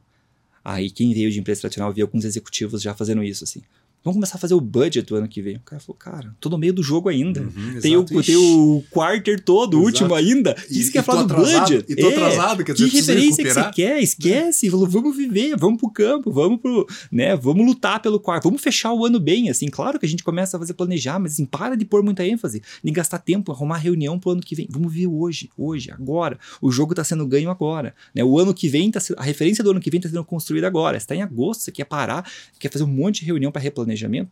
[0.64, 3.62] Aí quem veio de empresa tradicional, vi alguns executivos já fazendo isso, assim.
[4.04, 5.56] Vamos começar a fazer o budget do ano que vem.
[5.56, 7.42] O cara falou, cara, tô no meio do jogo ainda.
[7.42, 10.54] Uhum, tem, o, tem o quarter todo, o último ainda.
[10.70, 11.86] Diz que ia falar do budget.
[11.88, 14.04] E tô é, atrasado, quer dizer, Que referência que você quer?
[14.04, 14.70] Esquece.
[14.70, 18.92] Falou, vamos viver, vamos pro campo, vamos pro, né, vamos lutar pelo quarto, vamos fechar
[18.92, 19.70] o ano bem, assim.
[19.70, 22.62] Claro que a gente começa a fazer planejar, mas assim, para de pôr muita ênfase,
[22.84, 24.68] de gastar tempo, arrumar reunião pro ano que vem.
[24.70, 26.38] Vamos ver hoje, hoje, agora.
[26.62, 28.22] O jogo tá sendo ganho agora, né?
[28.22, 31.00] O ano que vem tá a referência do ano que vem tá sendo construída agora.
[31.00, 32.30] Você tá em agosto, você quer parar,
[32.60, 34.32] quer fazer um monte de reunião para replanejar planejamento,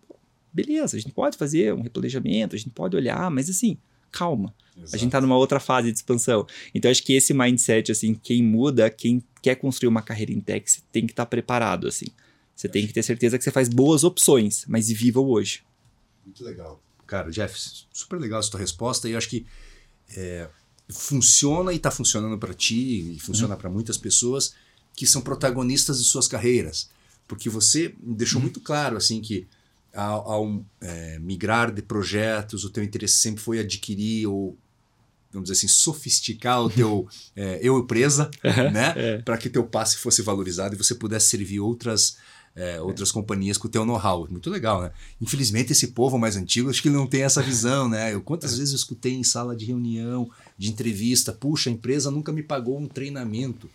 [0.51, 3.77] beleza, a gente pode fazer um replanejamento, a gente pode olhar, mas assim,
[4.11, 4.53] calma.
[4.75, 4.95] Exato.
[4.95, 6.45] A gente está numa outra fase de expansão.
[6.73, 10.69] Então, acho que esse mindset, assim, quem muda, quem quer construir uma carreira em tech,
[10.69, 12.07] você tem que estar tá preparado, assim.
[12.55, 15.63] Você tem que ter certeza que você faz boas opções, mas viva o hoje.
[16.25, 16.81] Muito legal.
[17.07, 17.57] Cara, Jeff,
[17.91, 19.45] super legal essa tua resposta e eu acho que
[20.15, 20.47] é,
[20.89, 23.59] funciona e está funcionando para ti e funciona uhum.
[23.59, 24.53] para muitas pessoas
[24.95, 26.89] que são protagonistas de suas carreiras.
[27.31, 28.43] Porque você deixou uhum.
[28.43, 29.47] muito claro assim que
[29.93, 34.57] ao, ao é, migrar de projetos, o teu interesse sempre foi adquirir ou
[35.31, 38.93] vamos dizer assim, sofisticar o teu é, eu empresa, né?
[38.97, 39.17] É.
[39.19, 42.17] Para que teu passe fosse valorizado e você pudesse servir outras
[42.53, 44.27] é, outras companhias com o teu know-how.
[44.29, 44.91] Muito legal, né?
[45.21, 48.13] Infelizmente, esse povo mais antigo, acho que ele não tem essa visão, né?
[48.13, 52.33] Eu, quantas vezes eu escutei em sala de reunião, de entrevista, puxa, a empresa nunca
[52.33, 53.69] me pagou um treinamento.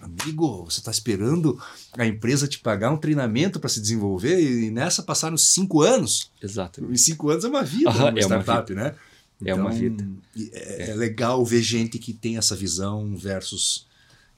[0.00, 1.60] Amigo, você está esperando
[1.92, 6.30] a empresa te pagar um treinamento para se desenvolver e nessa passaram cinco anos.
[6.42, 6.84] Exato.
[6.90, 8.82] Em cinco anos é uma vida, uma é uma startup, vida.
[8.82, 8.94] né?
[9.44, 10.06] É uma vida.
[10.52, 13.88] É, é legal ver gente que tem essa visão versus.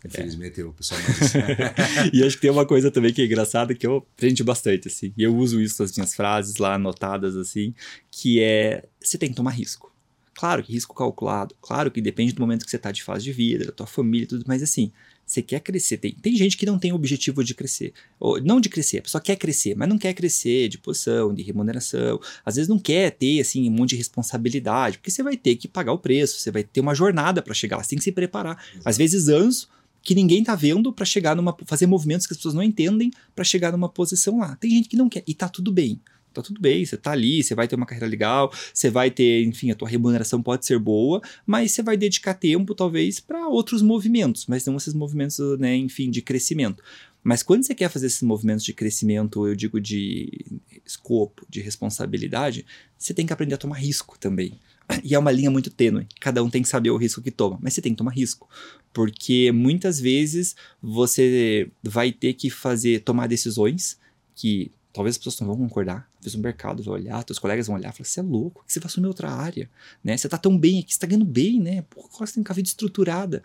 [0.04, 1.32] Infelizmente, o pessoal mais.
[2.12, 5.12] e acho que tem uma coisa também que é engraçada que eu aprendi bastante, assim.
[5.16, 7.72] E eu uso isso nas minhas frases lá anotadas, assim,
[8.10, 9.92] que é você tem que tomar risco.
[10.34, 13.32] Claro que risco calculado, claro que depende do momento que você está de fase de
[13.32, 14.90] vida, da tua família e tudo, mas assim,
[15.32, 15.96] você quer crescer.
[15.96, 17.92] Tem, tem gente que não tem o objetivo de crescer.
[18.20, 21.42] Ou, não de crescer, a pessoa quer crescer, mas não quer crescer de posição, de
[21.42, 22.20] remuneração.
[22.44, 25.66] Às vezes não quer ter assim, um monte de responsabilidade, porque você vai ter que
[25.66, 28.12] pagar o preço, você vai ter uma jornada para chegar lá, você tem que se
[28.12, 28.62] preparar.
[28.84, 29.68] Às vezes anos
[30.02, 33.44] que ninguém tá vendo para chegar numa fazer movimentos que as pessoas não entendem para
[33.44, 34.56] chegar numa posição lá.
[34.56, 36.00] Tem gente que não quer e tá tudo bem.
[36.32, 39.44] Tá tudo bem, você tá ali, você vai ter uma carreira legal, você vai ter,
[39.44, 43.82] enfim, a tua remuneração pode ser boa, mas você vai dedicar tempo talvez para outros
[43.82, 46.82] movimentos, mas não esses movimentos, né, enfim, de crescimento.
[47.24, 50.44] Mas quando você quer fazer esses movimentos de crescimento, eu digo de
[50.84, 52.66] escopo, de responsabilidade,
[52.98, 54.58] você tem que aprender a tomar risco também.
[55.04, 56.06] E é uma linha muito tênue.
[56.20, 58.48] Cada um tem que saber o risco que toma, mas você tem que tomar risco,
[58.92, 63.98] porque muitas vezes você vai ter que fazer tomar decisões
[64.34, 67.76] que talvez as pessoas não vão concordar, talvez o mercado vai olhar, teus colegas vão
[67.76, 69.68] olhar e falar, você é louco, você vai assumir outra área,
[70.04, 70.16] né?
[70.16, 71.82] Você tá tão bem aqui, você tá ganhando bem, né?
[71.88, 73.42] Pô, agora você tem uma vida estruturada.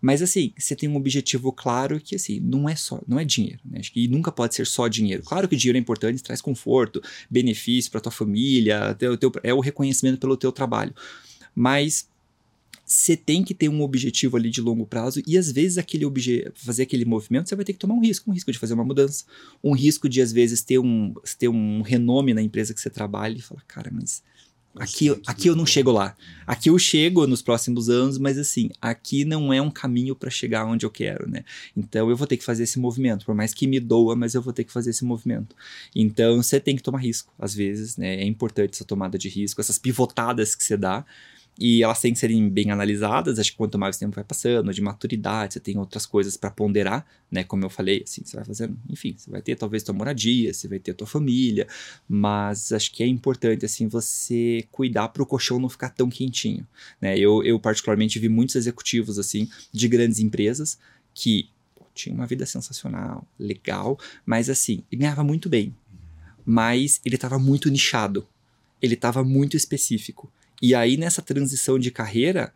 [0.00, 3.60] Mas assim, você tem um objetivo claro que assim, não é só, não é dinheiro,
[3.64, 3.78] né?
[3.80, 5.22] Acho que nunca pode ser só dinheiro.
[5.22, 9.60] Claro que dinheiro é importante, traz conforto, benefício para tua família, teu, teu, é o
[9.60, 10.94] reconhecimento pelo teu trabalho.
[11.54, 12.08] Mas
[12.86, 16.48] você tem que ter um objetivo ali de longo prazo e às vezes aquele obje
[16.54, 18.84] fazer aquele movimento você vai ter que tomar um risco, um risco de fazer uma
[18.84, 19.24] mudança,
[19.62, 23.36] um risco de às vezes ter um, ter um renome na empresa que você trabalha
[23.36, 24.22] e falar, cara, mas
[24.78, 26.16] aqui, aqui eu não chego lá.
[26.46, 30.64] Aqui eu chego nos próximos anos, mas assim, aqui não é um caminho para chegar
[30.64, 31.44] onde eu quero, né?
[31.76, 34.42] Então eu vou ter que fazer esse movimento, por mais que me doa, mas eu
[34.42, 35.56] vou ter que fazer esse movimento.
[35.94, 38.16] Então você tem que tomar risco, às vezes, né?
[38.16, 41.04] É importante essa tomada de risco, essas pivotadas que você dá.
[41.58, 44.72] E elas têm que serem bem analisadas, acho que quanto mais o tempo vai passando,
[44.74, 47.44] de maturidade, você tem outras coisas para ponderar, né?
[47.44, 50.68] Como eu falei, assim, você vai fazendo, enfim, você vai ter talvez tua moradia, você
[50.68, 51.66] vai ter tua família,
[52.06, 56.66] mas acho que é importante, assim, você cuidar para o colchão não ficar tão quentinho,
[57.00, 57.18] né?
[57.18, 60.78] Eu, eu particularmente vi muitos executivos, assim, de grandes empresas
[61.14, 61.48] que
[61.94, 65.74] tinham uma vida sensacional, legal, mas assim, ganhava muito bem,
[66.44, 68.28] mas ele estava muito nichado,
[68.80, 70.30] ele estava muito específico.
[70.60, 72.52] E aí, nessa transição de carreira,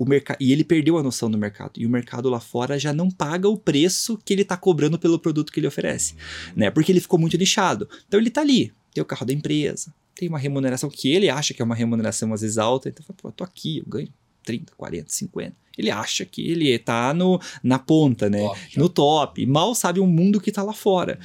[0.00, 0.38] o mercado.
[0.40, 1.72] E ele perdeu a noção do mercado.
[1.76, 5.18] E o mercado lá fora já não paga o preço que ele está cobrando pelo
[5.18, 6.14] produto que ele oferece.
[6.56, 6.70] Né?
[6.70, 7.86] Porque ele ficou muito nichado.
[8.08, 11.52] Então ele está ali, tem o carro da empresa, tem uma remuneração que ele acha
[11.52, 12.88] que é uma remuneração às vezes alta.
[12.88, 14.08] Então, pô, eu tô aqui, eu ganho
[14.42, 15.56] 30, 40, 50.
[15.76, 18.40] Ele acha que ele tá no, na ponta, né?
[18.40, 19.46] Top, no top.
[19.46, 21.18] Mal sabe o mundo que tá lá fora.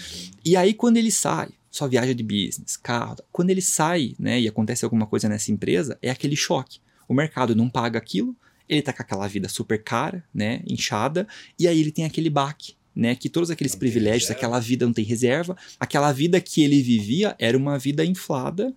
[0.43, 3.17] E aí, quando ele sai, só viaja de business, carro.
[3.31, 6.79] Quando ele sai, né, e acontece alguma coisa nessa empresa, é aquele choque.
[7.07, 8.35] O mercado não paga aquilo,
[8.67, 11.27] ele tá com aquela vida super cara, né, inchada,
[11.59, 14.93] e aí ele tem aquele baque, né, que todos aqueles Não privilégios, aquela vida não
[14.93, 18.73] tem reserva, aquela vida que ele vivia era uma vida inflada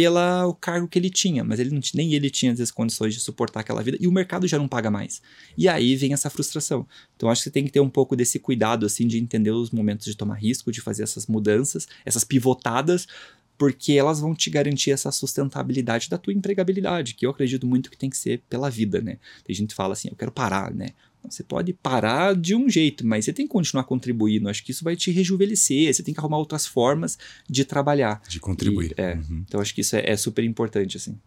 [0.00, 3.20] pela o cargo que ele tinha, mas ele não, nem ele tinha as condições de
[3.20, 5.20] suportar aquela vida e o mercado já não paga mais.
[5.58, 6.86] E aí vem essa frustração.
[7.14, 9.70] Então acho que você tem que ter um pouco desse cuidado assim de entender os
[9.70, 13.06] momentos de tomar risco, de fazer essas mudanças, essas pivotadas,
[13.58, 17.98] porque elas vão te garantir essa sustentabilidade da tua empregabilidade, que eu acredito muito que
[17.98, 19.18] tem que ser pela vida, né?
[19.44, 20.88] Tem gente que fala assim, eu quero parar, né?
[21.28, 24.48] Você pode parar de um jeito, mas você tem que continuar contribuindo.
[24.48, 25.92] Acho que isso vai te rejuvenescer.
[25.92, 27.18] Você tem que arrumar outras formas
[27.48, 28.22] de trabalhar.
[28.28, 28.94] De contribuir.
[28.96, 29.44] E, é, Uhum.
[29.46, 31.18] Então acho que isso é, é super importante, assim.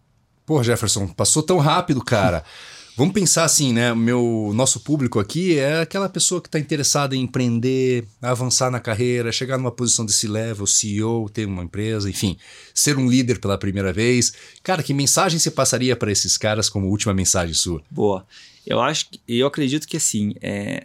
[0.46, 2.44] Pô, Jefferson, passou tão rápido, cara.
[2.96, 3.92] Vamos pensar assim, né?
[3.96, 9.32] Meu nosso público aqui é aquela pessoa que está interessada em empreender, avançar na carreira,
[9.32, 12.38] chegar numa posição de C-level, CEO, ter uma empresa, enfim,
[12.72, 14.34] ser um líder pela primeira vez.
[14.62, 17.82] Cara, que mensagem você passaria para esses caras como última mensagem sua?
[17.90, 18.28] Boa.
[18.66, 20.34] Eu acho que, eu acredito que assim,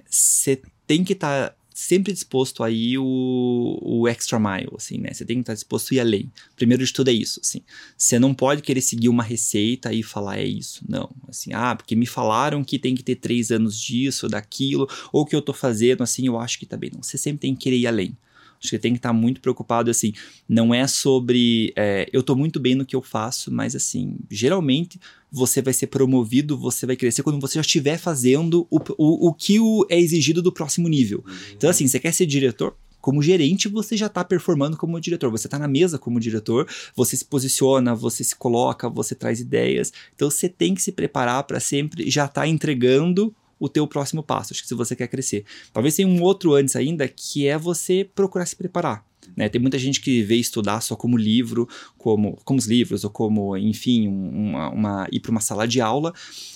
[0.08, 5.14] você tem que estar sempre disposto a ir o, o extra mile, assim, né?
[5.14, 6.32] Você tem que estar disposto a ir além.
[6.56, 7.60] Primeiro de tudo é isso, assim.
[7.96, 10.84] Você não pode querer seguir uma receita e falar é isso.
[10.88, 11.08] Não.
[11.28, 15.36] Assim, ah, porque me falaram que tem que ter três anos disso, daquilo, ou que
[15.36, 16.90] eu tô fazendo, assim, eu acho que tá bem.
[16.92, 18.16] Não, você sempre tem que querer ir além.
[18.61, 20.12] Acho que tem que estar muito preocupado, assim,
[20.48, 25.00] não é sobre é, eu tô muito bem no que eu faço, mas assim, geralmente
[25.30, 29.34] você vai ser promovido, você vai crescer quando você já estiver fazendo o, o, o
[29.34, 31.22] que o é exigido do próximo nível.
[31.54, 32.74] Então, assim, você quer ser diretor?
[33.00, 35.30] como gerente, você já está performando como diretor.
[35.30, 39.92] Você está na mesa como diretor, você se posiciona, você se coloca, você traz ideias.
[40.14, 44.22] Então você tem que se preparar para sempre já estar tá entregando o teu próximo
[44.22, 45.44] passo, acho que se você quer crescer.
[45.72, 49.06] Talvez tenha um outro antes ainda, que é você procurar se preparar.
[49.36, 49.48] Né?
[49.48, 53.56] Tem muita gente que vê estudar só como livro, como, como os livros, ou como,
[53.56, 56.12] enfim, uma, uma ir para uma sala de aula,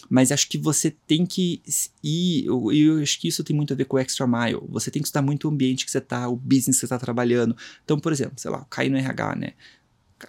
[0.09, 1.62] mas acho que você tem que
[2.03, 4.90] ir, eu, eu acho que isso tem muito a ver com o extra mile, você
[4.90, 7.12] tem que estudar muito o ambiente que você está, o business que você está cair
[7.84, 9.53] Então, por exemplo, sei lá, cair no RH, né?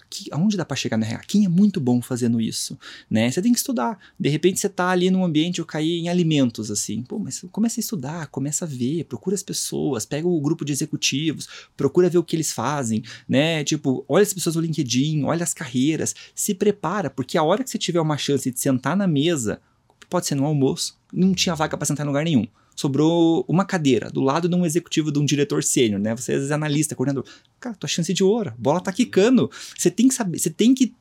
[0.09, 1.23] Que, aonde dá para chegar na RH?
[1.27, 2.77] Quem é muito bom fazendo isso?
[3.09, 3.29] Né?
[3.29, 3.97] Você tem que estudar.
[4.19, 7.03] De repente você tá ali num ambiente, eu caí em alimentos, assim.
[7.03, 10.71] Pô, mas começa a estudar, começa a ver, procura as pessoas, pega o grupo de
[10.71, 13.63] executivos, procura ver o que eles fazem, né?
[13.63, 17.69] Tipo, olha as pessoas no LinkedIn, olha as carreiras, se prepara, porque a hora que
[17.69, 19.61] você tiver uma chance de sentar na mesa,
[20.09, 24.09] pode ser no almoço, não tinha vaga para sentar em lugar nenhum sobrou uma cadeira
[24.09, 26.15] do lado de um executivo de um diretor sênior, né?
[26.15, 27.25] Você é analista, coordenador.
[27.59, 29.49] Cara, tua chance de ouro, a bola tá quicando.
[29.77, 30.93] Você tem que saber, você tem que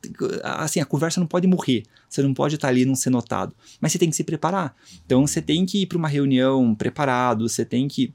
[0.43, 1.83] assim, a conversa não pode morrer.
[2.09, 4.75] Você não pode estar ali não ser notado, mas você tem que se preparar.
[5.05, 8.13] Então você tem que ir para uma reunião preparado, você tem que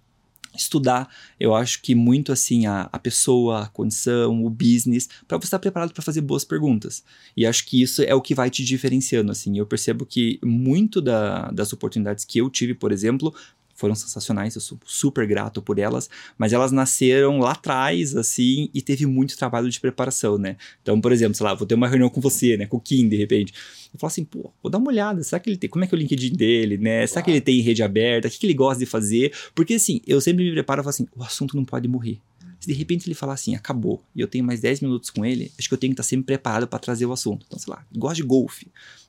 [0.54, 5.46] estudar, eu acho que muito assim a, a pessoa, a condição, o business, para você
[5.46, 7.04] estar preparado para fazer boas perguntas.
[7.36, 9.58] E acho que isso é o que vai te diferenciando, assim.
[9.58, 13.34] Eu percebo que muito da, das oportunidades que eu tive, por exemplo,
[13.78, 18.82] foram sensacionais, eu sou super grato por elas, mas elas nasceram lá atrás, assim, e
[18.82, 20.56] teve muito trabalho de preparação, né?
[20.82, 23.08] Então, por exemplo, sei lá, vou ter uma reunião com você, né, com o Kim,
[23.08, 23.54] de repente.
[23.94, 25.94] Eu falo assim, pô, vou dar uma olhada, será que ele tem, como é que
[25.94, 27.06] é o LinkedIn dele, né?
[27.06, 28.26] Será que ele tem rede aberta?
[28.26, 29.32] O que, que ele gosta de fazer?
[29.54, 32.18] Porque, assim, eu sempre me preparo e falo assim, o assunto não pode morrer.
[32.58, 35.52] Se de repente ele falar assim, acabou, e eu tenho mais 10 minutos com ele,
[35.56, 37.46] acho que eu tenho que estar sempre preparado para trazer o assunto.
[37.46, 38.66] Então, sei lá, gosto de golfe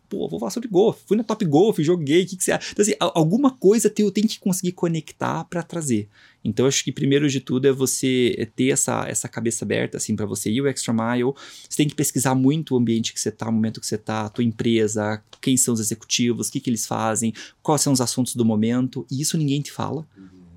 [0.09, 2.71] pô, vou falar sobre golfe, fui na Top Golf, joguei, o que, que você acha?
[2.71, 6.09] Então, assim, alguma coisa eu tenho que conseguir conectar para trazer.
[6.43, 10.25] Então, acho que primeiro de tudo é você ter essa, essa cabeça aberta, assim, para
[10.25, 11.33] você ir o extra mile.
[11.69, 14.25] Você tem que pesquisar muito o ambiente que você tá, o momento que você tá,
[14.25, 18.01] a tua empresa, quem são os executivos, o que, que eles fazem, quais são os
[18.01, 20.07] assuntos do momento, e isso ninguém te fala.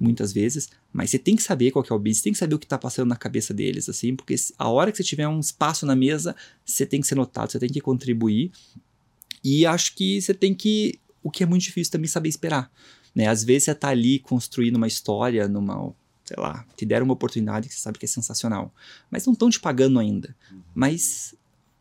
[0.01, 2.39] Muitas vezes, mas você tem que saber qual que é o business, você tem que
[2.39, 5.29] saber o que está passando na cabeça deles, assim, porque a hora que você tiver
[5.29, 6.35] um espaço na mesa,
[6.65, 8.51] você tem que ser notado, você tem que contribuir
[9.45, 10.99] e acho que você tem que.
[11.23, 12.71] O que é muito difícil também saber esperar.
[13.15, 13.27] Né?
[13.27, 15.93] Às vezes você está ali construindo uma história, numa.
[16.25, 18.73] Sei lá, te deram uma oportunidade que você sabe que é sensacional.
[19.11, 20.35] Mas não estão te pagando ainda.
[20.75, 21.35] Mas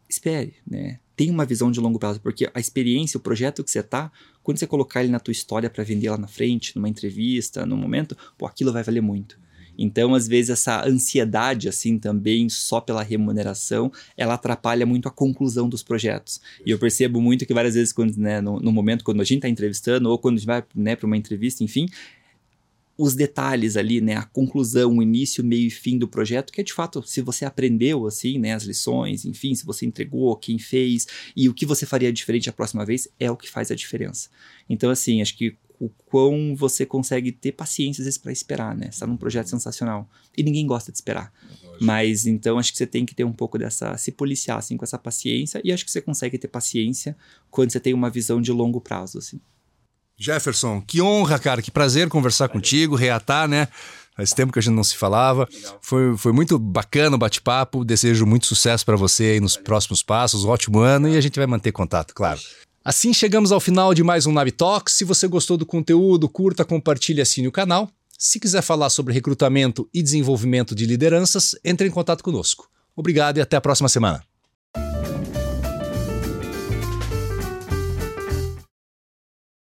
[0.09, 0.99] espere, né?
[1.15, 4.57] Tenha uma visão de longo prazo, porque a experiência, o projeto que você está, quando
[4.57, 8.17] você colocar ele na tua história para vender lá na frente, numa entrevista, num momento,
[8.37, 9.39] pô, aquilo vai valer muito.
[9.77, 15.67] Então, às vezes, essa ansiedade, assim, também, só pela remuneração, ela atrapalha muito a conclusão
[15.67, 16.41] dos projetos.
[16.65, 19.37] E eu percebo muito que várias vezes, quando, né, no, no momento, quando a gente
[19.37, 21.87] está entrevistando, ou quando a gente vai né, para uma entrevista, enfim,
[22.97, 26.63] os detalhes ali, né, a conclusão, o início, meio e fim do projeto, que é
[26.63, 31.07] de fato, se você aprendeu assim, né, as lições, enfim, se você entregou, quem fez
[31.35, 34.29] e o que você faria diferente a próxima vez é o que faz a diferença.
[34.69, 38.91] Então, assim, acho que o quão você consegue ter paciência às vezes para esperar, né?
[38.91, 40.07] Você tá num projeto sensacional
[40.37, 41.33] e ninguém gosta de esperar.
[41.79, 44.85] Mas então acho que você tem que ter um pouco dessa se policiar assim com
[44.85, 47.17] essa paciência e acho que você consegue ter paciência
[47.49, 49.41] quando você tem uma visão de longo prazo assim.
[50.19, 52.61] Jefferson, que honra, cara, que prazer conversar Valeu.
[52.61, 53.67] contigo, reatar, né?
[54.15, 55.49] Faz tempo que a gente não se falava.
[55.81, 57.83] Foi, foi muito bacana o bate-papo.
[57.83, 59.65] Desejo muito sucesso para você aí nos Valeu.
[59.65, 60.43] próximos passos.
[60.43, 62.39] Um ótimo ano e a gente vai manter contato, claro.
[62.83, 64.51] Assim chegamos ao final de mais um Nab.
[64.87, 67.87] Se você gostou do conteúdo, curta, compartilhe, assine o canal.
[68.17, 72.67] Se quiser falar sobre recrutamento e desenvolvimento de lideranças, entre em contato conosco.
[72.95, 74.23] Obrigado e até a próxima semana.